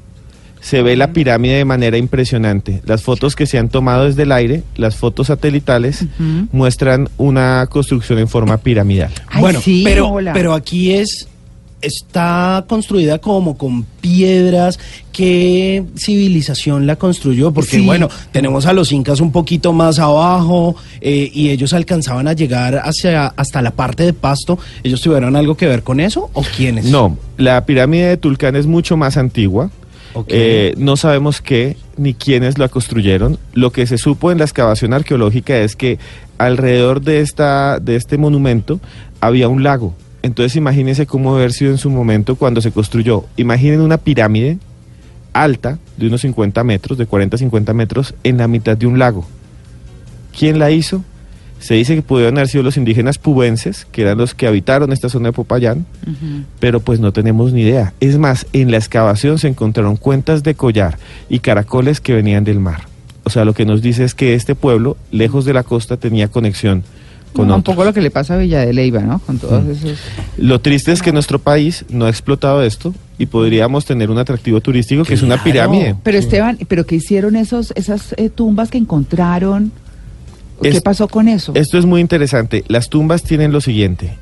se 0.67 0.83
ve 0.83 0.97
la 0.97 1.13
pirámide 1.13 1.59
de 1.59 1.65
manera 1.65 1.97
impresionante. 1.97 2.83
Las 2.85 3.05
fotos 3.05 3.37
que 3.37 3.47
se 3.47 3.57
han 3.57 3.69
tomado 3.69 4.07
desde 4.07 4.25
el 4.25 4.33
aire, 4.33 4.65
las 4.75 4.97
fotos 4.97 5.29
satelitales, 5.29 6.07
muestran 6.51 7.09
una 7.19 7.69
construcción 7.71 8.19
en 8.19 8.27
forma 8.27 8.57
piramidal. 8.57 9.13
Ay, 9.29 9.41
bueno, 9.43 9.61
sí, 9.61 9.83
pero, 9.85 10.09
hola. 10.09 10.33
pero 10.33 10.55
aquí 10.55 10.93
es 10.93 11.29
está 11.83 12.65
construida 12.67 13.19
como 13.19 13.57
con 13.57 13.85
piedras. 13.85 14.81
¿Qué 15.13 15.85
civilización 15.97 16.85
la 16.85 16.97
construyó? 16.97 17.53
Porque 17.53 17.77
Sí. 17.77 17.87
bueno, 17.87 18.09
tenemos 18.33 18.67
a 18.67 18.73
los 18.73 18.91
incas 18.91 19.21
un 19.21 19.31
poquito 19.31 19.73
más 19.73 20.01
abajo 20.01 20.75
eh, 21.01 21.31
y 21.33 21.51
ellos 21.51 21.75
alcanzaban 21.75 22.27
a 22.27 22.33
llegar 22.33 22.81
hacia 22.83 23.29
hasta 23.29 23.63
la 23.63 23.71
parte 23.71 24.03
de 24.03 24.15
Pasto. 24.15 24.59
¿Ellos 24.83 25.01
tuvieron 25.01 25.37
algo 25.37 25.57
que 25.57 25.67
ver 25.69 25.85
con 25.85 26.01
eso 26.01 26.29
o 26.33 26.43
quiénes? 26.43 26.87
No, 26.87 27.17
la 27.37 27.65
pirámide 27.67 28.09
de 28.09 28.17
Tulcán 28.17 28.57
es 28.57 28.67
mucho 28.67 28.97
más 28.97 29.17
antigua. 29.17 29.71
Eh, 30.29 30.75
no 30.77 30.97
sabemos 30.97 31.41
qué 31.41 31.77
ni 31.97 32.15
quiénes 32.15 32.59
la 32.59 32.69
construyeron. 32.69 33.39
Lo 33.53 33.71
que 33.71 33.87
se 33.87 33.99
supo 33.99 34.33
en 34.33 34.39
la 34.39 34.45
excavación 34.45 34.93
arqueológica 34.93 35.59
es 35.59 35.77
que 35.77 35.99
alrededor 36.39 37.03
de, 37.03 37.21
esta, 37.21 37.81
de 37.81 37.97
este 37.97 38.19
monumento 38.19 38.81
había 39.21 39.49
un 39.49 39.63
lago. 39.63 39.95
Entonces 40.23 40.57
imagínense 40.57 41.07
cómo 41.07 41.35
haber 41.35 41.53
sido 41.53 41.71
en 41.71 41.79
su 41.79 41.91
momento 41.91 42.37
cuando 42.37 42.61
se 42.61 42.73
construyó. 42.73 43.25
Imaginen 43.37 43.81
una 43.81 43.99
pirámide 43.99 44.59
alta 45.33 45.79
de 45.97 46.07
unos 46.07 46.23
50 46.23 46.65
metros, 46.65 46.99
de 46.99 47.07
40 47.07 47.37
a 47.37 47.39
50 47.39 47.75
metros, 47.75 48.15
en 48.25 48.39
la 48.39 48.49
mitad 48.49 48.77
de 48.77 48.87
un 48.87 48.99
lago. 48.99 49.27
¿Quién 50.37 50.59
la 50.59 50.71
hizo? 50.71 51.05
Se 51.67 51.75
dice 51.75 51.97
que 51.97 52.03
pudieron 52.03 52.37
haber 52.39 52.47
sido 52.49 52.63
los 52.63 52.77
indígenas 52.77 53.19
pubenses, 53.19 53.87
que 53.91 54.03
eran 54.03 54.19
los 54.19 54.35
que 54.35 54.47
habitaron 54.47 54.93
esta 54.93 55.09
zona 55.09 55.31
de 55.31 55.33
Popayán, 55.33 55.85
pero 56.61 56.79
pues 56.79 57.01
no 57.01 57.13
tenemos 57.13 57.53
ni 57.53 57.63
idea. 57.63 57.93
Es 57.99 58.19
más, 58.19 58.47
en 58.53 58.71
la 58.71 58.77
excavación 58.77 59.39
se 59.41 59.49
encontraron 59.49 59.97
cuentas 59.97 60.45
de 60.45 60.55
collar 60.55 60.97
y 61.29 61.41
caracoles 61.41 62.01
que 62.01 62.15
venían 62.15 62.45
del 62.45 62.61
mar. 62.61 62.83
O 63.25 63.31
sea, 63.31 63.45
lo 63.45 63.53
que 63.53 63.65
nos 63.65 63.83
dice 63.83 64.05
es 64.05 64.15
que 64.15 64.35
este 64.35 64.55
pueblo, 64.55 64.97
lejos 65.11 65.45
de 65.45 65.55
la 65.55 65.65
costa, 65.65 65.97
tenía 65.97 66.29
conexión 66.29 66.85
con 67.33 67.49
No, 67.49 67.57
un 67.57 67.63
poco 67.65 67.85
lo 67.85 67.93
que 67.93 68.01
le 68.01 68.13
pasa 68.13 68.35
a 68.35 68.39
Villa 68.39 68.61
de 68.61 68.73
Leyva, 68.73 69.01
¿no? 69.01 69.19
Con 69.19 69.39
todos 69.39 69.65
Mm. 69.65 69.71
esos... 69.73 69.99
Lo 70.39 70.61
triste 70.61 70.93
es 70.93 71.03
que 71.03 71.11
nuestro 71.13 71.41
país 71.41 71.85
no 71.91 72.05
ha 72.07 72.09
explotado 72.09 72.63
esto 72.63 72.95
y 73.19 73.27
podríamos 73.27 73.85
tener 73.85 74.09
un 74.11 74.19
atractivo 74.19 74.61
turístico 74.61 75.03
que 75.03 75.15
es 75.15 75.23
una 75.23 75.43
pirámide. 75.43 75.97
Pero 76.05 76.17
Esteban, 76.17 76.59
¿pero 76.69 76.87
qué 76.87 76.95
hicieron 76.95 77.35
esos, 77.35 77.73
esas 77.75 78.15
eh, 78.19 78.31
tumbas 78.31 78.71
que 78.71 78.79
encontraron? 78.79 79.73
¿Qué 80.63 80.69
Es- 80.71 80.81
pasó 80.83 81.09
con 81.09 81.29
eso? 81.29 81.53
Esto 81.55 81.79
es 81.79 81.85
muy 81.87 82.01
interesante. 82.01 82.65
Las 82.69 82.89
tumbas 82.89 83.23
tienen 83.23 83.53
lo 83.53 83.61
siguiente. 83.61 84.17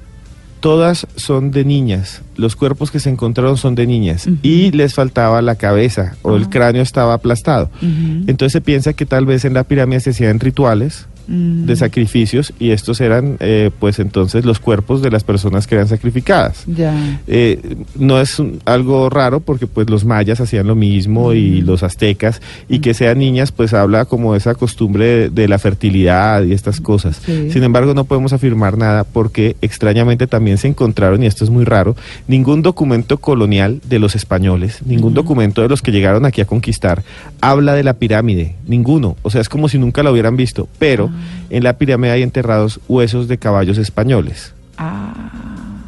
Todas 0.60 1.06
son 1.16 1.50
de 1.50 1.64
niñas. 1.64 2.22
Los 2.36 2.56
cuerpos 2.56 2.90
que 2.90 2.98
se 2.98 3.10
encontraron 3.10 3.58
son 3.58 3.74
de 3.74 3.86
niñas. 3.86 4.26
Y 4.42 4.70
les 4.72 4.94
faltaba 4.94 5.42
la 5.42 5.56
cabeza 5.56 6.16
o 6.22 6.36
el 6.36 6.44
Ah. 6.44 6.48
cráneo 6.50 6.82
estaba 6.82 7.12
aplastado. 7.14 7.70
Entonces 7.82 8.52
se 8.52 8.60
piensa 8.62 8.94
que 8.94 9.04
tal 9.04 9.26
vez 9.26 9.44
en 9.44 9.52
la 9.52 9.64
pirámide 9.64 10.00
se 10.00 10.10
hacían 10.10 10.40
rituales 10.40 11.06
Mm. 11.26 11.64
de 11.66 11.76
sacrificios 11.76 12.52
y 12.58 12.70
estos 12.70 13.00
eran 13.00 13.36
eh, 13.40 13.70
pues 13.78 13.98
entonces 13.98 14.44
los 14.44 14.58
cuerpos 14.60 15.00
de 15.00 15.10
las 15.10 15.24
personas 15.24 15.66
que 15.66 15.74
eran 15.76 15.88
sacrificadas. 15.88 16.64
Ya. 16.66 17.20
Eh, 17.26 17.76
no 17.98 18.20
es 18.20 18.38
un- 18.38 18.60
algo 18.66 19.08
raro 19.08 19.40
porque 19.40 19.66
pues 19.66 19.88
los 19.88 20.04
mayas 20.04 20.40
hacían 20.40 20.66
lo 20.66 20.74
mismo 20.74 21.32
y 21.32 21.62
los 21.62 21.82
aztecas 21.82 22.42
y 22.68 22.80
que 22.80 22.92
sean 22.94 23.18
niñas 23.18 23.52
pues 23.52 23.72
habla 23.74 24.04
como 24.04 24.34
esa 24.36 24.54
costumbre 24.54 25.04
de, 25.06 25.30
de 25.30 25.48
la 25.48 25.58
fertilidad 25.58 26.42
y 26.44 26.52
estas 26.52 26.80
cosas. 26.80 27.20
Sí. 27.24 27.50
Sin 27.50 27.62
embargo 27.64 27.94
no 27.94 28.04
podemos 28.04 28.32
afirmar 28.32 28.76
nada 28.76 29.04
porque 29.04 29.56
extrañamente 29.62 30.26
también 30.26 30.58
se 30.58 30.68
encontraron 30.68 31.22
y 31.22 31.26
esto 31.26 31.44
es 31.44 31.50
muy 31.50 31.64
raro 31.64 31.96
ningún 32.28 32.62
documento 32.62 33.18
colonial 33.18 33.80
de 33.88 33.98
los 33.98 34.14
españoles, 34.14 34.80
ningún 34.84 35.14
documento 35.14 35.62
de 35.62 35.68
los 35.68 35.82
que 35.82 35.92
llegaron 35.92 36.24
aquí 36.26 36.40
a 36.40 36.44
conquistar 36.44 37.02
habla 37.40 37.74
de 37.74 37.82
la 37.84 37.94
pirámide, 37.94 38.54
ninguno. 38.66 39.16
O 39.22 39.30
sea 39.30 39.40
es 39.40 39.48
como 39.48 39.68
si 39.68 39.78
nunca 39.78 40.02
la 40.02 40.10
hubieran 40.10 40.36
visto, 40.36 40.68
pero 40.78 41.10
en 41.50 41.64
la 41.64 41.78
pirámide 41.78 42.12
hay 42.12 42.22
enterrados 42.22 42.80
huesos 42.88 43.28
de 43.28 43.38
caballos 43.38 43.78
españoles. 43.78 44.52
Ah. 44.78 45.14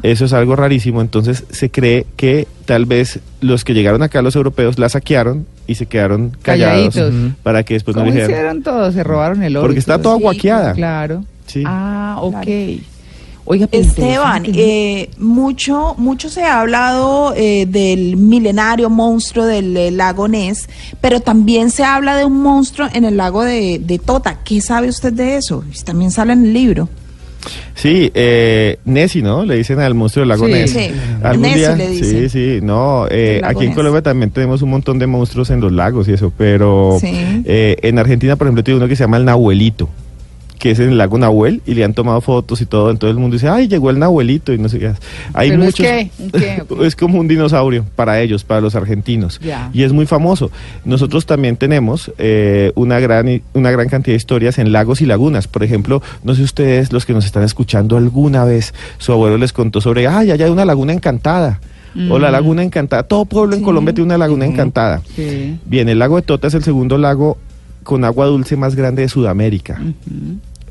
Eso 0.03 0.25
es 0.25 0.33
algo 0.33 0.55
rarísimo, 0.55 1.01
entonces 1.01 1.45
se 1.49 1.69
cree 1.71 2.05
que 2.15 2.47
tal 2.65 2.85
vez 2.85 3.19
los 3.41 3.63
que 3.63 3.73
llegaron 3.73 4.03
acá, 4.03 4.21
los 4.21 4.35
europeos, 4.35 4.77
la 4.77 4.89
saquearon 4.89 5.45
y 5.65 5.75
se 5.75 5.87
quedaron 5.87 6.37
callados 6.41 6.93
Calladitos. 6.95 7.33
Para 7.43 7.63
que 7.63 7.73
después 7.73 7.95
no 7.95 8.03
¿Cómo 8.03 8.11
dijeran. 8.11 8.31
hicieron 8.31 8.63
todo? 8.63 8.91
Se 8.91 9.03
robaron 9.03 9.43
el 9.43 9.57
oro. 9.57 9.65
Porque 9.65 9.79
está 9.79 9.95
todo. 9.97 10.13
toda 10.13 10.15
guaqueada. 10.17 10.73
Claro. 10.73 11.25
Sí. 11.47 11.63
Ah, 11.65 12.17
ok. 12.21 12.43
Claro. 12.43 12.96
Oiga, 13.49 13.69
Esteban, 13.71 14.43
eh, 14.53 15.09
mucho, 15.17 15.95
mucho 15.97 16.29
se 16.29 16.43
ha 16.43 16.59
hablado 16.59 17.33
eh, 17.33 17.65
del 17.65 18.17
milenario 18.17 18.89
monstruo 18.89 19.45
del 19.45 19.75
eh, 19.77 19.89
lago 19.89 20.27
Ness, 20.27 20.67
pero 20.99 21.21
también 21.21 21.71
se 21.71 21.85
habla 21.85 22.17
de 22.17 22.25
un 22.25 22.41
monstruo 22.41 22.89
en 22.93 23.05
el 23.05 23.15
lago 23.15 23.43
de, 23.43 23.79
de 23.81 23.99
Tota. 23.99 24.39
¿Qué 24.43 24.59
sabe 24.59 24.89
usted 24.89 25.13
de 25.13 25.37
eso? 25.37 25.63
También 25.85 26.11
sale 26.11 26.33
en 26.33 26.43
el 26.43 26.53
libro. 26.53 26.89
Sí, 27.73 28.11
eh, 28.13 28.79
Nessie, 28.83 29.21
¿no? 29.21 29.45
Le 29.45 29.55
dicen 29.55 29.79
al 29.79 29.93
monstruo 29.93 30.23
del 30.23 30.29
lago 30.29 30.45
Sí. 30.47 30.51
Ness. 30.51 30.71
Sí, 30.71 30.91
¿Algún 31.23 31.41
Nessie 31.43 31.57
día? 31.59 31.75
le 31.77 31.89
dicen. 31.89 32.19
Sí, 32.23 32.29
sí, 32.29 32.59
no. 32.61 33.05
eh, 33.09 33.39
aquí 33.45 33.61
en 33.61 33.67
Ness. 33.67 33.75
Colombia 33.75 34.01
también 34.01 34.31
tenemos 34.31 34.61
un 34.61 34.71
montón 34.71 34.99
de 34.99 35.07
monstruos 35.07 35.49
en 35.51 35.61
los 35.61 35.71
lagos 35.71 36.09
y 36.09 36.11
eso, 36.13 36.33
pero 36.37 36.97
Sí. 36.99 37.11
eh, 37.45 37.77
en 37.81 37.97
Argentina, 37.97 38.35
por 38.35 38.47
ejemplo, 38.47 38.61
tiene 38.65 38.79
uno 38.79 38.89
que 38.89 38.97
se 38.97 39.03
llama 39.05 39.15
el 39.15 39.23
Nahuelito, 39.23 39.87
que 40.59 40.71
es 40.71 40.79
en 40.79 40.89
el 40.89 40.97
lago 40.97 41.17
Nahuel 41.17 41.61
y 41.65 41.73
le 41.75 41.83
han 41.83 41.93
tomado 41.93 42.19
fotos 42.21 42.61
y 42.61 42.65
todo. 42.65 42.89
Entonces 42.91 43.15
el 43.15 43.21
mundo 43.21 43.35
dice, 43.35 43.47
ay, 43.49 43.67
llegó 43.67 43.89
el 43.89 43.99
Nahuelito 43.99 44.53
y 44.53 44.57
no 44.57 44.69
sé 44.69 44.79
qué. 44.79 44.91
Hay 45.33 45.49
¿Pero 45.51 45.63
es 45.63 45.67
muchos. 45.67 45.85
qué? 45.85 46.11
Es 46.85 46.95
como 46.95 47.19
un 47.19 47.27
dinosaurio 47.27 47.85
para 47.95 48.19
ellos, 48.21 48.43
para 48.43 48.61
los 48.61 48.75
argentinos. 48.75 49.39
Y 49.73 49.83
es 49.83 49.93
muy 49.93 50.05
famoso. 50.05 50.51
Nosotros 50.85 51.25
también 51.25 51.57
tenemos 51.57 52.11
eh, 52.17 52.71
una, 52.75 52.99
gran, 52.99 53.41
una 53.53 53.71
gran 53.71 53.87
cantidad 53.89 54.13
de 54.13 54.17
historias 54.17 54.57
en 54.59 54.71
lagos 54.71 55.01
y 55.01 55.05
lagunas. 55.05 55.47
Por 55.47 55.63
ejemplo, 55.63 56.01
no 56.23 56.33
sé 56.35 56.43
ustedes, 56.43 56.91
los 56.91 57.05
que 57.05 57.13
nos 57.13 57.25
están 57.25 57.43
escuchando 57.43 57.97
alguna 57.97 58.43
vez, 58.45 58.73
su 58.97 59.11
abuelo 59.11 59.37
les 59.37 59.53
contó 59.53 59.81
sobre, 59.81 60.07
ay, 60.07 60.31
allá 60.31 60.45
hay 60.45 60.51
una 60.51 60.65
laguna 60.65 60.93
encantada. 60.93 61.59
O 62.11 62.19
la 62.19 62.29
Mm. 62.29 62.31
laguna 62.31 62.63
encantada. 62.63 63.03
Todo 63.03 63.25
pueblo 63.25 63.55
en. 63.55 63.63
Colombia 63.63 63.91
tiene 63.91 64.05
una 64.05 64.17
laguna 64.19 64.45
encantada. 64.45 65.01
Sí. 65.15 65.57
Bien, 65.65 65.89
el 65.89 65.97
lago 65.97 66.17
de 66.17 66.21
Tota 66.21 66.47
es 66.47 66.53
el 66.53 66.61
segundo 66.63 66.95
lago 66.99 67.39
con 67.87 68.03
agua 68.03 68.25
dulce 68.25 68.57
más 68.57 68.75
grande 68.75 69.03
de 69.03 69.07
Sudamérica. 69.09 69.79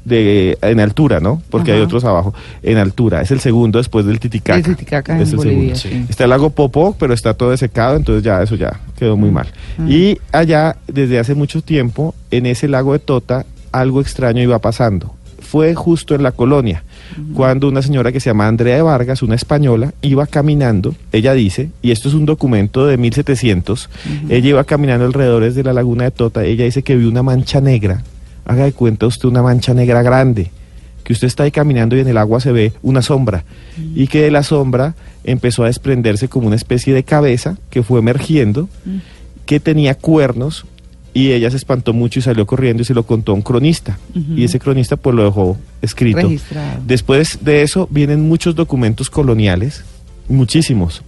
De, 0.04 0.56
en 0.60 0.78
altura, 0.78 1.18
¿no? 1.18 1.42
Porque 1.50 1.72
hay 1.72 1.80
otros 1.80 2.04
abajo. 2.04 2.32
En 2.62 2.76
altura. 2.76 3.22
Es 3.22 3.30
el 3.32 3.40
segundo 3.40 3.78
después 3.78 4.04
del 4.06 4.20
Titicaca. 4.20 4.56
El 4.58 4.62
Titicaca 4.64 5.16
en 5.16 5.22
Es 5.22 5.30
el 5.30 5.36
Bolivia, 5.38 5.74
segundo. 5.74 6.04
sí. 6.04 6.10
Está 6.10 6.24
el 6.24 6.30
lago 6.30 6.50
Popó, 6.50 6.94
pero 6.96 7.12
está 7.14 7.34
todo 7.34 7.50
desecado, 7.50 7.96
entonces 7.96 8.22
ya 8.22 8.40
eso 8.42 8.54
ya 8.54 8.78
quedó 8.98 9.16
muy 9.16 9.30
mal. 9.30 9.48
Y 9.88 10.18
allá, 10.30 10.76
desde 10.86 11.18
hace 11.18 11.34
mucho 11.34 11.62
tiempo, 11.62 12.14
en 12.30 12.44
ese 12.46 12.68
lago 12.68 12.92
de 12.92 12.98
Tota, 13.00 13.46
algo 13.72 14.00
extraño 14.02 14.42
iba 14.42 14.58
pasando. 14.60 15.15
Fue 15.56 15.74
justo 15.74 16.14
en 16.14 16.22
la 16.22 16.32
colonia, 16.32 16.82
cuando 17.32 17.66
una 17.66 17.80
señora 17.80 18.12
que 18.12 18.20
se 18.20 18.28
llama 18.28 18.46
Andrea 18.46 18.76
de 18.76 18.82
Vargas, 18.82 19.22
una 19.22 19.36
española, 19.36 19.94
iba 20.02 20.26
caminando, 20.26 20.94
ella 21.12 21.32
dice, 21.32 21.70
y 21.80 21.92
esto 21.92 22.10
es 22.10 22.14
un 22.14 22.26
documento 22.26 22.86
de 22.86 22.98
1700, 22.98 23.88
ella 24.28 24.48
iba 24.50 24.64
caminando 24.64 25.06
alrededor 25.06 25.50
de 25.50 25.64
la 25.64 25.72
laguna 25.72 26.04
de 26.04 26.10
Tota, 26.10 26.44
ella 26.44 26.66
dice 26.66 26.82
que 26.82 26.94
vio 26.94 27.08
una 27.08 27.22
mancha 27.22 27.62
negra, 27.62 28.02
haga 28.44 28.64
de 28.64 28.74
cuenta 28.74 29.06
usted 29.06 29.30
una 29.30 29.42
mancha 29.42 29.72
negra 29.72 30.02
grande, 30.02 30.50
que 31.04 31.14
usted 31.14 31.26
está 31.26 31.44
ahí 31.44 31.50
caminando 31.50 31.96
y 31.96 32.00
en 32.00 32.08
el 32.08 32.18
agua 32.18 32.38
se 32.40 32.52
ve 32.52 32.74
una 32.82 33.00
sombra 33.00 33.44
y 33.94 34.08
que 34.08 34.20
de 34.20 34.30
la 34.30 34.42
sombra 34.42 34.94
empezó 35.24 35.62
a 35.62 35.68
desprenderse 35.68 36.28
como 36.28 36.48
una 36.48 36.56
especie 36.56 36.92
de 36.92 37.02
cabeza 37.02 37.56
que 37.70 37.82
fue 37.82 38.00
emergiendo, 38.00 38.68
que 39.46 39.58
tenía 39.58 39.94
cuernos 39.94 40.66
y 41.16 41.32
ella 41.32 41.50
se 41.50 41.56
espantó 41.56 41.94
mucho 41.94 42.18
y 42.18 42.22
salió 42.22 42.44
corriendo 42.46 42.82
y 42.82 42.84
se 42.84 42.92
lo 42.92 43.04
contó 43.04 43.32
a 43.32 43.34
un 43.34 43.40
cronista 43.40 43.98
y 44.14 44.44
ese 44.44 44.58
cronista 44.58 44.98
pues 44.98 45.16
lo 45.16 45.24
dejó 45.24 45.56
escrito. 45.80 46.20
Registrado. 46.20 46.82
Después 46.86 47.38
de 47.40 47.62
eso 47.62 47.88
vienen 47.90 48.28
muchos 48.28 48.54
documentos 48.54 49.08
coloniales, 49.08 49.82
muchísimos. 50.28 51.02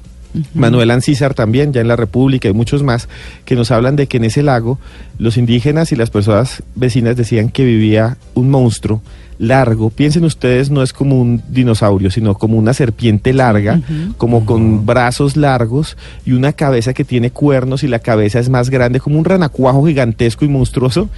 Manuel 0.54 0.90
Ancísar 0.90 1.34
también, 1.34 1.72
ya 1.72 1.80
en 1.80 1.88
la 1.88 1.96
República 1.96 2.48
y 2.48 2.52
muchos 2.52 2.82
más, 2.82 3.08
que 3.44 3.56
nos 3.56 3.70
hablan 3.70 3.96
de 3.96 4.06
que 4.06 4.18
en 4.18 4.24
ese 4.24 4.42
lago 4.42 4.78
los 5.18 5.36
indígenas 5.36 5.92
y 5.92 5.96
las 5.96 6.10
personas 6.10 6.62
vecinas 6.74 7.16
decían 7.16 7.48
que 7.48 7.64
vivía 7.64 8.16
un 8.34 8.50
monstruo 8.50 9.02
largo. 9.38 9.90
Piensen 9.90 10.24
ustedes, 10.24 10.70
no 10.70 10.82
es 10.82 10.92
como 10.92 11.20
un 11.20 11.42
dinosaurio, 11.48 12.10
sino 12.10 12.34
como 12.34 12.58
una 12.58 12.74
serpiente 12.74 13.32
larga, 13.32 13.80
como 14.16 14.44
con 14.44 14.84
brazos 14.84 15.36
largos 15.36 15.96
y 16.26 16.32
una 16.32 16.52
cabeza 16.52 16.92
que 16.92 17.04
tiene 17.04 17.30
cuernos 17.30 17.82
y 17.82 17.88
la 17.88 18.00
cabeza 18.00 18.38
es 18.38 18.48
más 18.48 18.68
grande, 18.70 19.00
como 19.00 19.18
un 19.18 19.24
renacuajo 19.24 19.86
gigantesco 19.86 20.44
y 20.44 20.48
monstruoso. 20.48 21.08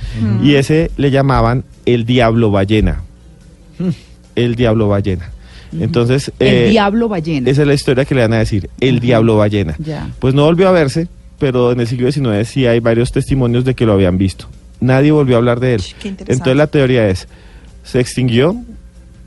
Y 0.43 0.55
ese 0.55 0.91
le 0.97 1.11
llamaban 1.11 1.65
el 1.87 2.05
diablo 2.05 2.51
ballena. 2.51 3.03
El 4.37 4.55
diablo 4.55 4.89
ballena. 4.89 5.31
Entonces, 5.79 6.33
El 6.39 6.49
eh, 6.49 6.69
diablo 6.71 7.09
ballena. 7.09 7.49
esa 7.51 7.63
es 7.63 7.69
la 7.69 7.75
historia 7.75 8.05
que 8.05 8.15
le 8.15 8.23
van 8.23 8.33
a 8.33 8.39
decir, 8.39 8.69
el 8.81 8.97
Ajá. 8.97 9.01
diablo 9.07 9.37
ballena. 9.37 9.77
Ya. 9.79 10.11
Pues 10.19 10.35
no 10.35 10.45
volvió 10.45 10.69
a 10.69 10.73
verse, 10.73 11.07
pero 11.39 11.73
en 11.73 11.81
el 11.81 11.87
siglo 11.87 12.11
XIX 12.11 12.47
sí 12.49 12.67
hay 12.67 12.81
varios 12.81 13.13
testimonios 13.13 13.65
de 13.65 13.75
que 13.75 13.87
lo 13.87 13.93
habían 13.93 14.19
visto. 14.19 14.47
Nadie 14.81 15.13
volvió 15.13 15.37
a 15.37 15.39
hablar 15.39 15.61
de 15.61 15.75
él. 15.75 15.83
Qué 16.01 16.09
interesante. 16.09 16.33
Entonces 16.33 16.57
la 16.57 16.67
teoría 16.67 17.09
es, 17.09 17.29
se 17.85 18.01
extinguió, 18.01 18.57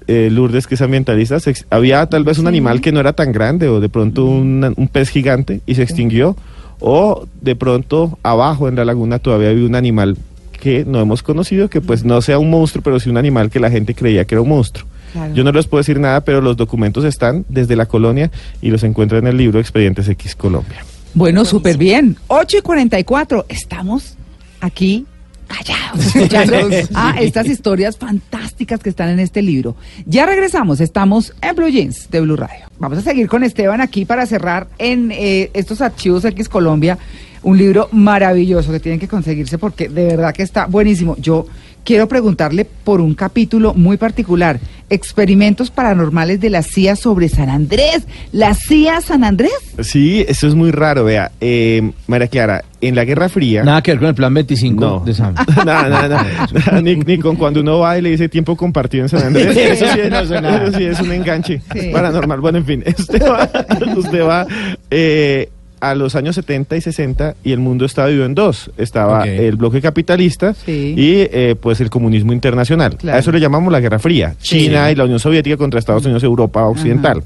eh, 0.07 0.29
Lourdes 0.31 0.67
que 0.67 0.75
es 0.75 0.81
ambientalista, 0.81 1.39
se 1.39 1.51
ex- 1.51 1.65
había 1.69 2.05
tal 2.07 2.23
vez 2.23 2.37
un 2.39 2.43
Sí. 2.45 2.49
animal 2.49 2.81
que 2.81 2.91
no 2.91 2.99
era 2.99 3.13
tan 3.13 3.31
grande 3.31 3.67
o 3.69 3.79
de 3.79 3.87
pronto 3.87 4.25
un, 4.25 4.73
un 4.75 4.87
pez 4.89 5.09
gigante 5.09 5.61
y 5.65 5.75
se 5.75 5.83
extinguió, 5.83 6.35
o 6.79 7.25
de 7.41 7.55
pronto 7.55 8.17
abajo 8.23 8.67
en 8.67 8.75
la 8.75 8.83
laguna 8.83 9.19
todavía 9.19 9.49
había 9.49 9.65
un 9.65 9.75
animal 9.75 10.17
que 10.59 10.83
no 10.85 10.99
hemos 10.99 11.23
conocido, 11.23 11.69
que 11.69 11.79
pues 11.81 12.03
no 12.03 12.21
sea 12.21 12.39
un 12.39 12.49
monstruo, 12.49 12.83
pero 12.83 12.99
sí 12.99 13.09
un 13.09 13.17
animal 13.17 13.49
que 13.49 13.59
la 13.59 13.69
gente 13.69 13.93
creía 13.95 14.25
que 14.25 14.35
era 14.35 14.41
un 14.41 14.49
monstruo. 14.49 14.85
Claro. 15.13 15.33
Yo 15.33 15.43
no 15.43 15.51
les 15.51 15.67
puedo 15.67 15.79
decir 15.79 15.99
nada, 15.99 16.21
pero 16.21 16.41
los 16.41 16.57
documentos 16.57 17.05
están 17.05 17.45
desde 17.47 17.75
la 17.75 17.85
colonia 17.85 18.31
y 18.61 18.69
los 18.69 18.83
encuentran 18.83 19.21
en 19.21 19.27
el 19.27 19.37
libro 19.37 19.59
Expedientes 19.59 20.09
X 20.09 20.35
Colombia. 20.35 20.83
Bueno, 21.13 21.45
súper 21.45 21.77
bien. 21.77 22.17
8 22.27 22.57
y 22.57 22.61
44. 22.61 23.45
Estamos 23.47 24.15
aquí 24.59 25.05
callados, 25.47 26.15
escuchando 26.15 26.55
a 26.95 27.19
estas 27.19 27.47
historias 27.47 27.97
fantásticas 27.97 28.79
que 28.79 28.89
están 28.89 29.09
en 29.09 29.19
este 29.19 29.41
libro. 29.41 29.75
Ya 30.05 30.25
regresamos, 30.25 30.81
estamos 30.81 31.33
en 31.41 31.55
Blue 31.55 31.69
Jeans 31.69 32.09
de 32.09 32.21
Blue 32.21 32.35
Radio. 32.35 32.65
Vamos 32.79 32.97
a 32.97 33.01
seguir 33.01 33.27
con 33.27 33.43
Esteban 33.43 33.81
aquí 33.81 34.05
para 34.05 34.25
cerrar 34.25 34.67
en 34.77 35.11
eh, 35.11 35.51
estos 35.53 35.81
archivos 35.81 36.25
X 36.25 36.49
Colombia, 36.49 36.97
un 37.43 37.57
libro 37.57 37.89
maravilloso 37.91 38.71
que 38.71 38.79
tienen 38.79 38.99
que 38.99 39.07
conseguirse 39.07 39.57
porque 39.57 39.89
de 39.89 40.05
verdad 40.05 40.33
que 40.33 40.43
está 40.43 40.65
buenísimo. 40.65 41.15
Yo 41.17 41.45
quiero 41.83 42.07
preguntarle 42.07 42.65
por 42.65 43.01
un 43.01 43.13
capítulo 43.13 43.73
muy 43.73 43.97
particular, 43.97 44.59
experimentos 44.89 45.71
paranormales 45.71 46.39
de 46.39 46.49
la 46.49 46.61
CIA 46.63 46.95
sobre 46.95 47.27
San 47.29 47.49
Andrés. 47.49 48.03
¿La 48.31 48.53
CIA 48.53 49.01
San 49.01 49.23
Andrés? 49.23 49.51
Sí, 49.81 50.23
eso 50.27 50.47
es 50.47 50.55
muy 50.55 50.71
raro, 50.71 51.03
vea. 51.03 51.31
Eh, 51.41 51.91
María 52.07 52.27
Clara, 52.27 52.63
en 52.81 52.95
la 52.95 53.05
Guerra 53.05 53.27
Fría... 53.29 53.63
Nada 53.63 53.81
que 53.81 53.91
ver 53.91 53.99
con 53.99 54.09
el 54.09 54.15
plan 54.15 54.33
25 54.33 54.79
No. 54.79 54.99
de 55.05 55.13
Sam. 55.13 55.33
nada, 55.65 55.89
nada, 55.89 56.07
nada. 56.07 56.81
Ni, 56.81 56.95
ni 56.95 57.17
con 57.17 57.35
cuando 57.35 57.61
uno 57.61 57.79
va 57.79 57.97
y 57.97 58.01
le 58.01 58.11
dice 58.11 58.29
tiempo 58.29 58.55
compartido 58.55 59.03
en 59.03 59.09
San 59.09 59.23
Andrés. 59.23 59.55
Eso 59.57 59.85
sí 59.93 59.99
es, 60.01 60.09
No 60.11 60.25
sé 60.25 60.41
nada. 60.41 60.63
eso 60.67 60.77
sí 60.77 60.83
es 60.85 60.99
un 60.99 61.11
enganche 61.11 61.61
Sí. 61.73 61.89
paranormal. 61.91 62.39
Bueno, 62.39 62.59
en 62.59 62.65
fin, 62.65 62.83
usted 62.97 63.21
va, 63.23 63.49
usted 63.97 64.21
va 64.23 64.45
eh, 64.91 65.49
a 65.89 65.95
los 65.95 66.15
años 66.15 66.35
70 66.35 66.77
y 66.77 66.81
60 66.81 67.35
y 67.43 67.51
el 67.51 67.59
mundo 67.59 67.85
estaba 67.85 68.07
dividido 68.07 68.25
en 68.25 68.35
dos. 68.35 68.71
Estaba 68.77 69.25
el 69.27 69.55
bloque 69.57 69.81
capitalista 69.81 70.53
Sí. 70.53 70.93
y 70.97 71.27
eh, 71.31 71.55
pues 71.59 71.81
el 71.81 71.89
comunismo 71.89 72.31
internacional. 72.33 72.95
Claro. 72.97 73.17
A 73.17 73.19
eso 73.19 73.31
le 73.31 73.39
llamamos 73.39 73.71
la 73.71 73.79
Guerra 73.79 73.99
Fría. 73.99 74.35
Sí. 74.39 74.65
China 74.65 74.91
y 74.91 74.95
la 74.95 75.03
Unión 75.03 75.19
Soviética 75.19 75.57
contra 75.57 75.79
Estados 75.79 76.03
Unidos 76.05 76.23
y 76.23 76.25
Europa 76.25 76.65
Occidental. 76.65 77.23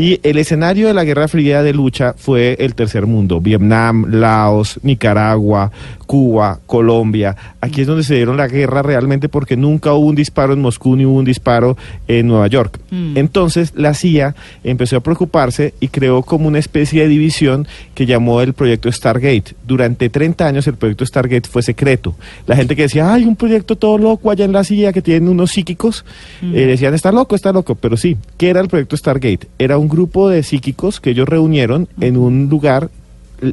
Y 0.00 0.20
el 0.22 0.38
escenario 0.38 0.86
de 0.86 0.94
la 0.94 1.02
Guerra 1.02 1.26
Fría 1.26 1.64
de 1.64 1.72
lucha 1.72 2.14
fue 2.16 2.56
el 2.60 2.76
tercer 2.76 3.06
mundo, 3.06 3.40
Vietnam, 3.40 4.06
Laos, 4.08 4.78
Nicaragua, 4.84 5.72
Cuba, 6.06 6.60
Colombia. 6.66 7.36
Aquí 7.60 7.80
es 7.80 7.88
donde 7.88 8.04
se 8.04 8.14
dieron 8.14 8.36
la 8.36 8.46
guerra 8.46 8.80
realmente 8.82 9.28
porque 9.28 9.56
nunca 9.56 9.92
hubo 9.92 10.06
un 10.06 10.14
disparo 10.14 10.52
en 10.52 10.62
Moscú 10.62 10.94
ni 10.94 11.04
hubo 11.04 11.18
un 11.18 11.24
disparo 11.24 11.76
en 12.06 12.28
Nueva 12.28 12.46
York. 12.46 12.78
Entonces 13.16 13.72
la 13.74 13.92
CIA 13.92 14.36
empezó 14.64 14.96
a 14.96 15.00
preocuparse 15.00 15.74
y 15.80 15.88
creó 15.88 16.22
como 16.22 16.46
una 16.46 16.60
especie 16.60 17.02
de 17.02 17.08
división 17.08 17.66
que 17.94 18.06
llamó 18.06 18.40
el 18.40 18.54
proyecto 18.54 18.90
Stargate. 18.90 19.54
Durante 19.66 20.08
30 20.08 20.46
años 20.46 20.66
el 20.68 20.76
proyecto 20.76 21.04
Stargate 21.04 21.48
fue 21.48 21.62
secreto. 21.62 22.14
La 22.46 22.54
gente 22.56 22.74
que 22.74 22.82
decía, 22.82 23.12
hay 23.12 23.24
un 23.24 23.34
proyecto 23.36 23.76
todo 23.76 23.98
loco 23.98 24.30
allá 24.30 24.44
en 24.44 24.52
la 24.52 24.62
CIA 24.62 24.92
que 24.92 25.02
tienen 25.02 25.28
unos 25.28 25.50
psíquicos, 25.50 26.04
eh, 26.40 26.66
decían, 26.66 26.94
está 26.94 27.12
loco, 27.12 27.34
está 27.34 27.52
loco. 27.52 27.74
Pero 27.74 27.96
sí, 27.96 28.16
¿qué 28.38 28.48
era 28.48 28.60
el 28.60 28.68
proyecto 28.68 28.96
Stargate? 28.96 29.48
Era 29.58 29.76
un 29.76 29.87
grupo 29.88 30.28
de 30.28 30.42
psíquicos 30.42 31.00
que 31.00 31.10
ellos 31.10 31.28
reunieron 31.28 31.88
en 32.00 32.16
un 32.16 32.48
lugar 32.48 32.90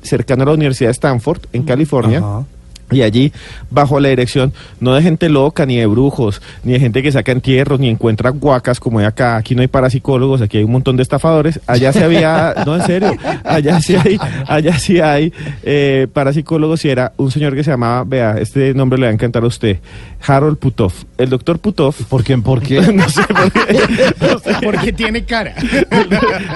cercano 0.04 0.44
a 0.44 0.46
la 0.48 0.54
Universidad 0.54 0.90
de 0.90 0.94
Stanford, 0.94 1.42
en 1.54 1.64
California. 1.64 2.20
Ajá. 2.20 2.44
Y 2.92 3.02
allí, 3.02 3.32
bajo 3.72 4.00
la 4.00 4.10
dirección, 4.10 4.54
no 4.80 4.94
de 4.94 5.02
gente 5.02 5.28
loca, 5.28 5.66
ni 5.66 5.78
de 5.78 5.88
brujos, 5.88 6.42
ni 6.64 6.74
de 6.74 6.80
gente 6.80 7.02
que 7.02 7.12
saca 7.12 7.32
entierros, 7.32 7.80
ni 7.80 7.90
encuentra 7.90 8.30
guacas 8.30 8.80
como 8.80 9.00
hay 9.00 9.06
acá. 9.06 9.38
Aquí 9.38 9.56
no 9.56 9.62
hay 9.62 9.68
parapsicólogos, 9.68 10.42
aquí 10.42 10.58
hay 10.60 10.64
un 10.64 10.72
montón 10.72 10.96
de 10.96 11.02
estafadores. 11.04 11.60
Allá 11.66 11.92
se 11.92 12.04
había, 12.04 12.54
no 12.66 12.76
en 12.76 12.84
serio, 12.84 13.16
allá 13.44 13.82
sí 13.82 13.96
hay, 13.96 14.20
allá 14.48 14.78
sí 14.78 15.00
hay 15.00 15.34
eh, 15.64 16.08
parapsicólogos 16.14 16.86
y 16.86 16.90
era 16.90 17.12
un 17.18 17.32
señor 17.32 17.56
que 17.56 17.64
se 17.64 17.72
llamaba, 17.72 18.04
vea, 18.06 18.36
este 18.40 18.74
nombre 18.76 19.00
le 19.00 19.08
va 19.08 19.10
a 19.10 19.14
encantar 19.14 19.44
a 19.44 19.48
usted, 19.48 19.80
Harold 20.28 20.58
Putov. 20.58 20.94
El 21.18 21.30
doctor 21.30 21.58
Putov. 21.60 21.96
¿Por 22.10 22.24
qué? 22.24 22.38
¿Por 22.38 22.62
qué? 22.62 22.82
no 22.94 23.10
sé 23.10 23.22
por 23.24 23.52
qué. 23.52 23.80
no 24.22 24.40
sé. 24.40 24.56
Porque 24.64 24.94
tiene 24.94 25.24
cara. 25.24 25.56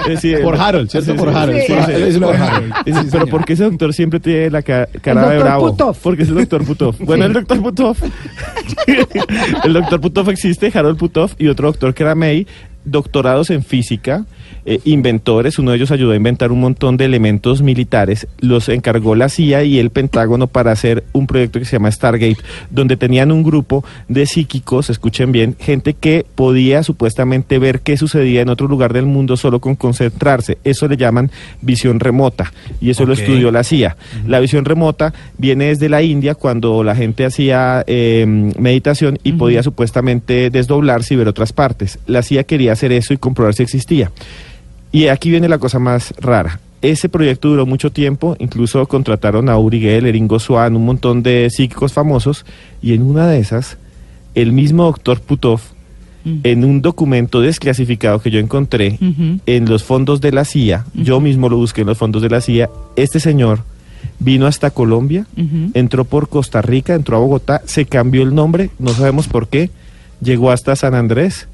Eh, 0.08 0.16
sí, 0.20 0.34
Por 0.42 0.56
Harold, 0.60 0.90
¿cierto? 0.90 1.12
sí, 1.12 1.18
Por 1.18 1.30
sí, 1.30 1.36
Harold. 1.36 1.60
sí, 1.66 1.72
Por- 1.72 1.84
sí, 1.86 1.92
es 1.92 2.14
sí, 2.14 2.20
por 2.20 2.36
sí, 2.36 2.42
Harold. 2.42 2.74
sí, 2.84 2.92
Sí, 2.92 3.08
Pero. 3.10 3.26
¿por 3.26 3.44
qué 3.44 3.52
ese 3.54 3.64
doctor 3.64 3.94
siempre 3.94 4.20
tiene 4.20 4.50
la 4.50 4.62
ca- 4.62 4.88
cara 5.02 5.20
de 5.22 5.26
doctor 5.28 5.42
bravo? 5.44 5.70
Putov. 5.70 5.96
Porque 6.02 6.19
es 6.22 6.28
el 6.28 6.34
doctor 6.34 6.64
Putov. 6.64 6.96
Bueno, 6.98 7.24
el 7.24 7.32
doctor 7.32 7.62
Putov. 7.62 7.96
el 9.64 9.72
doctor 9.72 10.00
Putov 10.00 10.30
existe, 10.30 10.70
Harold 10.72 10.98
Putov, 10.98 11.32
y 11.38 11.48
otro 11.48 11.68
doctor 11.68 11.94
que 11.94 12.02
era 12.02 12.14
May, 12.14 12.46
doctorados 12.84 13.50
en 13.50 13.62
física, 13.62 14.24
eh, 14.64 14.80
inventores. 14.84 15.58
Uno 15.58 15.70
de 15.70 15.78
ellos 15.78 15.90
ayudó 15.90 16.12
a 16.12 16.16
inventar 16.16 16.52
un 16.52 16.60
montón 16.60 16.96
de 16.96 17.04
elementos 17.04 17.62
militares. 17.62 18.26
Los 18.40 18.68
encargó 18.68 19.14
la 19.14 19.28
CIA 19.28 19.64
y 19.64 19.78
el 19.78 19.90
Pentágono 19.90 20.46
para 20.46 20.72
hacer 20.72 21.04
un 21.12 21.26
proyecto 21.26 21.58
que 21.58 21.64
se 21.64 21.72
llama 21.72 21.90
Stargate, 21.90 22.38
donde 22.70 22.96
tenían 22.96 23.32
un 23.32 23.42
grupo 23.42 23.84
de 24.08 24.26
psíquicos, 24.26 24.90
escuchen 24.90 25.32
bien, 25.32 25.56
gente 25.58 25.94
que 25.94 26.26
podía 26.34 26.82
supuestamente 26.82 27.58
ver 27.58 27.80
qué 27.80 27.96
sucedía 27.96 28.42
en 28.42 28.48
otro 28.48 28.68
lugar 28.68 28.92
del 28.92 29.06
mundo 29.06 29.36
solo 29.36 29.60
con 29.60 29.76
concentrarse. 29.76 30.58
Eso 30.64 30.88
le 30.88 30.96
llaman 30.96 31.30
visión 31.60 32.00
remota 32.00 32.52
y 32.80 32.90
eso 32.90 33.06
lo 33.06 33.12
estudió 33.12 33.50
la 33.50 33.64
CIA. 33.64 33.96
La 34.26 34.40
visión 34.40 34.64
remota 34.64 35.12
viene 35.38 35.66
desde 35.66 35.88
la 35.88 36.02
India 36.02 36.34
cuando 36.34 36.82
la 36.82 36.94
gente 36.94 37.24
hacía 37.24 37.84
eh, 37.86 38.24
meditación 38.58 39.18
y 39.22 39.32
podía 39.32 39.62
supuestamente 39.62 40.50
desdoblarse 40.50 41.14
y 41.14 41.16
ver 41.16 41.28
otras 41.28 41.52
partes. 41.52 41.98
La 42.06 42.22
CIA 42.22 42.44
quería 42.44 42.72
hacer 42.72 42.92
eso 42.92 43.14
y 43.14 43.18
comprobar 43.18 43.54
si 43.54 43.62
existía. 43.62 44.10
Y 44.92 45.06
aquí 45.06 45.30
viene 45.30 45.48
la 45.48 45.58
cosa 45.58 45.78
más 45.78 46.14
rara. 46.18 46.60
Ese 46.82 47.08
proyecto 47.08 47.48
duró 47.48 47.66
mucho 47.66 47.92
tiempo, 47.92 48.36
incluso 48.38 48.86
contrataron 48.86 49.48
a 49.48 49.58
Uri 49.58 49.80
Geller, 49.80 50.16
Ingo 50.16 50.38
Swann, 50.38 50.76
un 50.76 50.86
montón 50.86 51.22
de 51.22 51.48
psíquicos 51.50 51.92
famosos, 51.92 52.46
y 52.80 52.94
en 52.94 53.02
una 53.02 53.28
de 53.28 53.38
esas, 53.38 53.76
el 54.34 54.52
mismo 54.52 54.84
doctor 54.84 55.20
Putov, 55.20 55.60
en 56.24 56.64
un 56.64 56.82
documento 56.82 57.40
desclasificado 57.40 58.20
que 58.20 58.30
yo 58.30 58.38
encontré 58.38 58.98
en 59.46 59.68
los 59.68 59.84
fondos 59.84 60.20
de 60.20 60.32
la 60.32 60.44
CIA, 60.44 60.84
yo 60.94 61.20
mismo 61.20 61.48
lo 61.48 61.56
busqué 61.56 61.82
en 61.82 61.86
los 61.86 61.98
fondos 61.98 62.22
de 62.22 62.30
la 62.30 62.40
CIA, 62.40 62.70
este 62.96 63.20
señor 63.20 63.60
vino 64.18 64.46
hasta 64.46 64.70
Colombia, 64.70 65.26
entró 65.74 66.04
por 66.04 66.28
Costa 66.28 66.62
Rica, 66.62 66.94
entró 66.94 67.16
a 67.16 67.20
Bogotá, 67.20 67.62
se 67.64 67.86
cambió 67.86 68.22
el 68.22 68.34
nombre, 68.34 68.70
no 68.78 68.90
sabemos 68.90 69.28
por 69.28 69.48
qué, 69.48 69.70
llegó 70.20 70.50
hasta 70.50 70.76
San 70.76 70.94
Andrés 70.94 71.48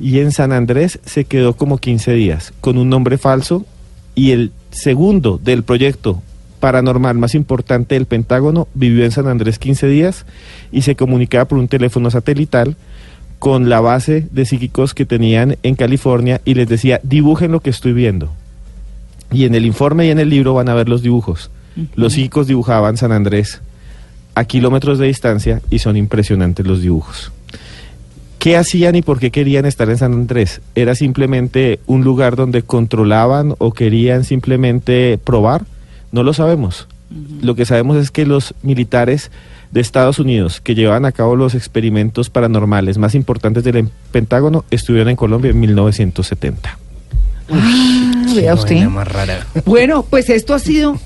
y 0.00 0.20
en 0.20 0.32
San 0.32 0.52
Andrés 0.52 0.98
se 1.04 1.24
quedó 1.24 1.54
como 1.54 1.78
15 1.78 2.12
días 2.12 2.52
con 2.60 2.78
un 2.78 2.88
nombre 2.88 3.18
falso 3.18 3.64
y 4.14 4.30
el 4.30 4.52
segundo 4.70 5.40
del 5.42 5.62
proyecto 5.62 6.22
paranormal 6.60 7.18
más 7.18 7.34
importante 7.34 7.96
del 7.96 8.06
Pentágono 8.06 8.68
vivió 8.74 9.04
en 9.04 9.10
San 9.10 9.26
Andrés 9.26 9.58
15 9.58 9.88
días 9.88 10.24
y 10.70 10.82
se 10.82 10.94
comunicaba 10.94 11.46
por 11.46 11.58
un 11.58 11.68
teléfono 11.68 12.10
satelital 12.10 12.76
con 13.40 13.68
la 13.68 13.80
base 13.80 14.28
de 14.30 14.44
psíquicos 14.44 14.94
que 14.94 15.04
tenían 15.04 15.56
en 15.64 15.74
California 15.74 16.40
y 16.44 16.54
les 16.54 16.68
decía, 16.68 17.00
dibujen 17.02 17.50
lo 17.50 17.58
que 17.58 17.70
estoy 17.70 17.92
viendo. 17.92 18.32
Y 19.32 19.46
en 19.46 19.56
el 19.56 19.66
informe 19.66 20.06
y 20.06 20.10
en 20.10 20.20
el 20.20 20.30
libro 20.30 20.54
van 20.54 20.68
a 20.68 20.74
ver 20.74 20.88
los 20.88 21.02
dibujos. 21.02 21.50
Los 21.96 22.12
psíquicos 22.12 22.46
dibujaban 22.46 22.96
San 22.96 23.10
Andrés 23.10 23.60
a 24.36 24.44
kilómetros 24.44 25.00
de 25.00 25.08
distancia 25.08 25.60
y 25.70 25.80
son 25.80 25.96
impresionantes 25.96 26.64
los 26.64 26.82
dibujos. 26.82 27.32
¿Qué 28.42 28.56
hacían 28.56 28.96
y 28.96 29.02
por 29.02 29.20
qué 29.20 29.30
querían 29.30 29.66
estar 29.66 29.88
en 29.88 29.98
San 29.98 30.12
Andrés? 30.14 30.62
¿Era 30.74 30.96
simplemente 30.96 31.78
un 31.86 32.02
lugar 32.02 32.34
donde 32.34 32.64
controlaban 32.64 33.54
o 33.58 33.72
querían 33.72 34.24
simplemente 34.24 35.16
probar? 35.22 35.64
No 36.10 36.24
lo 36.24 36.32
sabemos. 36.32 36.88
Lo 37.40 37.54
que 37.54 37.64
sabemos 37.66 37.96
es 37.98 38.10
que 38.10 38.26
los 38.26 38.52
militares 38.64 39.30
de 39.70 39.80
Estados 39.80 40.18
Unidos 40.18 40.60
que 40.60 40.74
llevaban 40.74 41.04
a 41.04 41.12
cabo 41.12 41.36
los 41.36 41.54
experimentos 41.54 42.30
paranormales 42.30 42.98
más 42.98 43.14
importantes 43.14 43.62
del 43.62 43.88
Pentágono 44.10 44.64
estuvieron 44.72 45.10
en 45.10 45.14
Colombia 45.14 45.52
en 45.52 45.60
1970. 45.60 46.78
Ah, 47.48 48.24
vea 48.34 48.54
usted. 48.54 48.82
más 48.88 49.06
rara. 49.06 49.46
Bueno, 49.64 50.02
pues 50.02 50.28
esto 50.30 50.52
ha 50.52 50.58
sido 50.58 50.98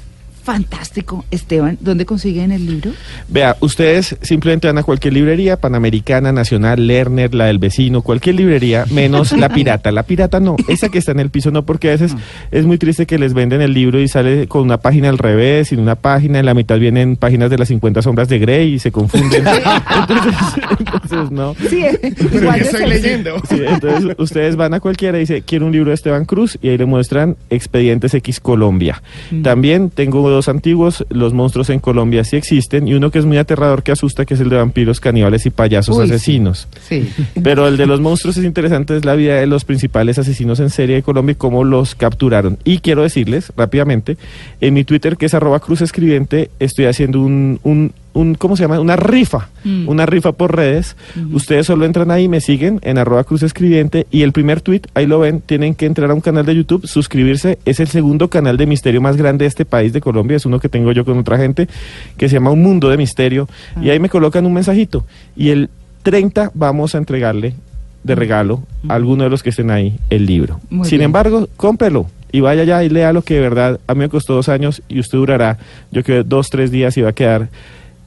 fantástico. 0.47 1.25
Esteban, 1.33 1.77
¿dónde 1.81 2.07
consiguen 2.07 2.53
el 2.53 2.65
libro? 2.67 2.93
Vea, 3.27 3.57
ustedes 3.59 4.17
simplemente 4.23 4.69
van 4.69 4.79
a 4.79 4.85
cualquier 4.85 5.13
librería, 5.13 5.57
Panamericana, 5.57 6.31
Nacional, 6.31 6.87
Lerner, 6.87 7.35
la 7.35 7.47
del 7.47 7.59
vecino, 7.59 8.01
cualquier 8.03 8.37
librería, 8.37 8.85
menos 8.93 9.33
la 9.33 9.49
pirata. 9.49 9.91
La 9.91 10.05
pirata 10.05 10.39
no, 10.39 10.55
esa 10.69 10.89
que 10.89 10.99
está 10.99 11.11
en 11.11 11.19
el 11.19 11.31
piso 11.31 11.51
no, 11.51 11.65
porque 11.67 11.89
a 11.89 11.91
veces 11.91 12.15
es 12.53 12.65
muy 12.65 12.79
triste 12.79 13.07
que 13.07 13.19
les 13.19 13.35
venden 13.35 13.61
el 13.61 13.75
libro 13.75 14.01
y 14.01 14.07
sale 14.07 14.47
con 14.47 14.63
una 14.63 14.79
página 14.79 15.09
al 15.09 15.19
revés, 15.19 15.67
sin 15.69 15.81
una 15.81 15.97
página, 15.97 16.39
en 16.39 16.47
la 16.47 16.55
mitad 16.55 16.79
vienen 16.79 17.17
páginas 17.17 17.51
de 17.51 17.59
las 17.59 17.67
50 17.67 18.03
sombras 18.03 18.29
de 18.29 18.39
Grey 18.39 18.75
y 18.75 18.79
se 18.79 18.93
confunden. 18.93 19.45
entonces, 20.01 20.35
entonces, 20.79 21.31
no. 21.33 21.57
Sí, 21.69 21.83
Pero 22.01 22.39
igual 22.39 22.59
¿qué 22.59 22.65
de 22.65 22.71
estoy 22.71 22.87
leyendo? 22.89 23.43
Sí, 23.49 23.63
entonces 23.67 24.15
ustedes 24.17 24.55
van 24.55 24.75
a 24.75 24.79
cualquiera 24.79 25.19
y 25.19 25.23
dice, 25.23 25.43
quiero 25.43 25.67
un 25.67 25.73
libro 25.73 25.91
de 25.91 25.97
Esteban 25.97 26.25
Cruz 26.25 26.57
y 26.63 26.69
ahí 26.69 26.79
le 26.79 26.87
muestran 26.87 27.37
Expedientes 27.51 28.15
X 28.15 28.39
Colombia. 28.39 29.03
También 29.43 29.91
tengo 29.91 30.36
dos 30.37 30.49
antiguos, 30.49 31.05
Los 31.09 31.33
monstruos 31.33 31.71
en 31.71 31.81
Colombia 31.81 32.25
sí 32.25 32.37
existen 32.37 32.87
y 32.87 32.95
uno 32.95 33.11
que 33.11 33.19
es 33.19 33.25
muy 33.25 33.39
aterrador 33.39 33.83
que 33.83 33.93
asusta 33.93 34.25
que 34.25 34.35
es 34.35 34.41
el 34.41 34.49
de 34.49 34.57
vampiros, 34.57 35.01
caníbales 35.01 35.47
y 35.47 35.51
payasos 35.51 35.97
Uy, 35.97 36.07
sí. 36.07 36.15
asesinos. 36.15 36.69
Sí. 36.89 37.09
Pero 37.43 37.67
el 37.67 37.77
de 37.77 37.87
los 37.87 38.01
monstruos 38.01 38.37
es 38.37 38.45
interesante, 38.45 38.97
es 38.97 39.05
la 39.05 39.15
vida 39.15 39.35
de 39.37 39.47
los 39.47 39.65
principales 39.65 40.19
asesinos 40.19 40.61
en 40.61 40.71
serie 40.71 40.97
de 40.97 41.03
Colombia 41.03 41.33
y 41.33 41.37
cómo 41.37 41.65
los 41.65 41.95
capturaron. 41.95 42.59
Y 42.65 42.79
quiero 42.79 43.03
decirles 43.03 43.53
rápidamente, 43.57 44.17
en 44.61 44.75
mi 44.75 44.85
Twitter, 44.85 45.17
que 45.17 45.27
es 45.27 45.35
arroba 45.35 45.61
cruz 45.61 45.81
escribiente, 45.81 46.51
estoy 46.61 46.87
haciendo 46.87 47.21
un, 47.21 47.61
un, 47.63 47.93
un 48.17 48.35
¿cómo 48.35 48.57
se 48.57 48.63
llama? 48.65 48.81
Una 48.81 48.97
rifa, 48.97 49.49
Mm. 49.65 49.89
una 49.89 50.07
rifa 50.07 50.33
por 50.33 50.55
redes. 50.57 50.97
Ustedes 51.33 51.67
solo 51.67 51.85
entran 51.85 52.11
ahí, 52.11 52.29
me 52.29 52.41
siguen 52.41 52.79
en 52.83 52.99
arroba 52.99 53.25
cruz 53.25 53.43
escribiente 53.43 54.07
y 54.11 54.23
el 54.23 54.33
primer 54.33 54.61
tweet, 54.61 54.83
ahí 54.95 55.07
lo 55.07 55.19
ven, 55.21 55.41
tienen 55.41 55.75
que 55.75 55.87
entrar 55.87 56.11
a 56.11 56.15
un 56.15 56.21
canal 56.21 56.47
de 56.47 56.55
YouTube, 56.55 56.87
suscribirse, 56.87 57.59
es 57.65 57.81
el 57.81 57.89
segundo 57.89 58.29
canal 58.31 58.57
de 58.57 58.67
misterio 58.67 59.01
más 59.01 59.17
grande 59.17 59.45
de 59.45 59.49
este 59.49 59.65
país 59.65 59.93
de 59.93 60.01
Colombia, 60.01 60.37
es 60.37 60.47
uno 60.47 60.61
que 60.61 60.69
tengo 60.69 60.93
yo 60.93 61.05
con 61.05 61.19
otra 61.19 61.37
gente, 61.37 61.69
que 62.17 62.29
se 62.29 62.35
llama 62.35 62.51
Un 62.51 62.63
Mundo 62.63 62.89
de 62.89 62.97
Misterio, 62.97 63.49
y 63.83 63.91
ahí 63.91 63.99
me 64.01 64.09
colocan 64.09 64.47
un 64.47 64.55
mensajito, 64.55 65.05
y 65.37 65.51
el 65.51 65.69
30 66.03 66.53
vamos 66.55 66.95
a 66.95 66.99
entregarle 66.99 67.55
de 68.05 68.15
regalo 68.15 68.63
a 68.89 68.95
alguno 68.95 69.25
de 69.25 69.31
los 69.31 69.43
que 69.43 69.51
estén 69.51 69.71
ahí 69.71 69.99
el 70.11 70.27
libro. 70.27 70.61
Muy 70.71 70.89
Sin 70.89 70.99
bien. 70.99 71.07
embargo, 71.07 71.49
cómprelo 71.57 72.07
y 72.31 72.41
vaya 72.41 72.63
allá 72.63 72.85
y 72.85 72.89
lea 72.89 73.13
lo 73.13 73.23
que 73.23 73.35
de 73.35 73.41
verdad 73.41 73.81
a 73.89 73.95
mí 73.95 74.01
me 74.01 74.09
costó 74.09 74.35
dos 74.35 74.49
años 74.49 74.81
y 74.89 75.01
usted 75.01 75.19
durará, 75.19 75.59
yo 75.91 76.05
creo, 76.05 76.23
dos, 76.23 76.49
tres 76.49 76.71
días 76.71 76.97
y 76.97 77.03
va 77.03 77.09
a 77.11 77.13
quedar 77.13 77.49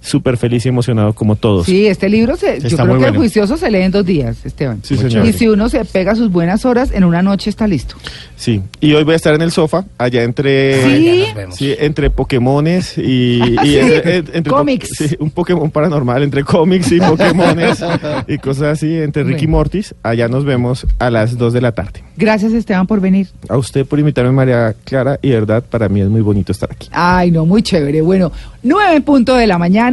súper 0.01 0.37
feliz 0.37 0.65
y 0.65 0.69
emocionado 0.69 1.13
como 1.13 1.35
todos. 1.35 1.65
Sí, 1.65 1.87
este 1.87 2.07
libro, 2.09 2.35
se, 2.37 2.59
yo 2.61 2.77
creo 2.77 2.87
muy 2.87 2.99
que 2.99 3.05
el 3.09 3.17
juicioso 3.17 3.57
se 3.57 3.69
lee 3.69 3.79
en 3.81 3.91
dos 3.91 4.05
días, 4.05 4.45
Esteban. 4.45 4.79
Sí, 4.83 4.95
señor. 4.97 5.25
Y 5.25 5.33
si 5.33 5.47
uno 5.47 5.67
se 5.69 5.83
pega 5.85 6.15
sus 6.15 6.31
buenas 6.31 6.65
horas, 6.65 6.91
en 6.93 7.03
una 7.03 7.21
noche 7.21 7.49
está 7.49 7.67
listo. 7.67 7.95
Sí, 8.35 8.61
y 8.79 8.93
hoy 8.93 9.03
voy 9.03 9.13
a 9.13 9.15
estar 9.17 9.33
en 9.33 9.41
el 9.41 9.51
sofá, 9.51 9.85
allá 9.97 10.23
entre... 10.23 11.49
Sí. 11.51 11.75
Entre 11.79 12.09
Pokémones 12.09 12.97
y, 12.97 13.41
y 13.41 13.57
Sí. 13.63 13.77
entre, 13.77 14.41
po- 14.43 14.57
Cómics. 14.57 14.89
sí, 14.95 15.15
un 15.19 15.31
Pokémon 15.31 15.69
paranormal, 15.69 16.23
entre 16.23 16.43
cómics 16.43 16.91
y 16.91 16.99
Pokémones 16.99 17.83
y 18.27 18.37
cosas 18.37 18.77
así, 18.77 18.95
entre 18.97 19.23
Ricky 19.23 19.45
Bueno. 19.45 19.57
Mortis. 19.57 19.95
Allá 20.03 20.27
nos 20.29 20.45
vemos 20.45 20.87
a 20.99 21.09
las 21.09 21.37
2 21.37 21.53
de 21.53 21.61
la 21.61 21.73
tarde. 21.73 22.03
Gracias, 22.17 22.53
Esteban, 22.53 22.87
por 22.87 23.01
venir. 23.01 23.27
A 23.49 23.57
usted 23.57 23.85
por 23.85 23.99
invitarme, 23.99 24.31
María 24.31 24.75
Clara, 24.85 25.19
y 25.21 25.29
de 25.29 25.35
verdad 25.35 25.63
para 25.69 25.89
mí 25.89 26.01
es 26.01 26.07
muy 26.09 26.21
bonito 26.21 26.51
estar 26.51 26.69
aquí. 26.71 26.87
Ay, 26.91 27.31
no, 27.31 27.45
muy 27.45 27.61
chévere. 27.61 28.01
Bueno, 28.01 28.31
nueve 28.63 29.01
punto 29.01 29.35
de 29.35 29.47
la 29.47 29.57
mañana 29.57 29.88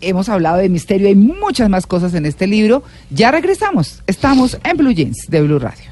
hemos 0.00 0.28
hablado 0.28 0.58
de 0.58 0.68
misterio, 0.68 1.08
hay 1.08 1.14
muchas 1.14 1.68
más 1.68 1.86
cosas 1.86 2.14
en 2.14 2.26
este 2.26 2.46
libro. 2.46 2.82
Ya 3.10 3.30
regresamos, 3.30 4.02
estamos 4.06 4.58
en 4.64 4.76
Blue 4.76 4.92
Jeans 4.92 5.26
de 5.28 5.42
Blue 5.42 5.58
Radio. 5.58 5.90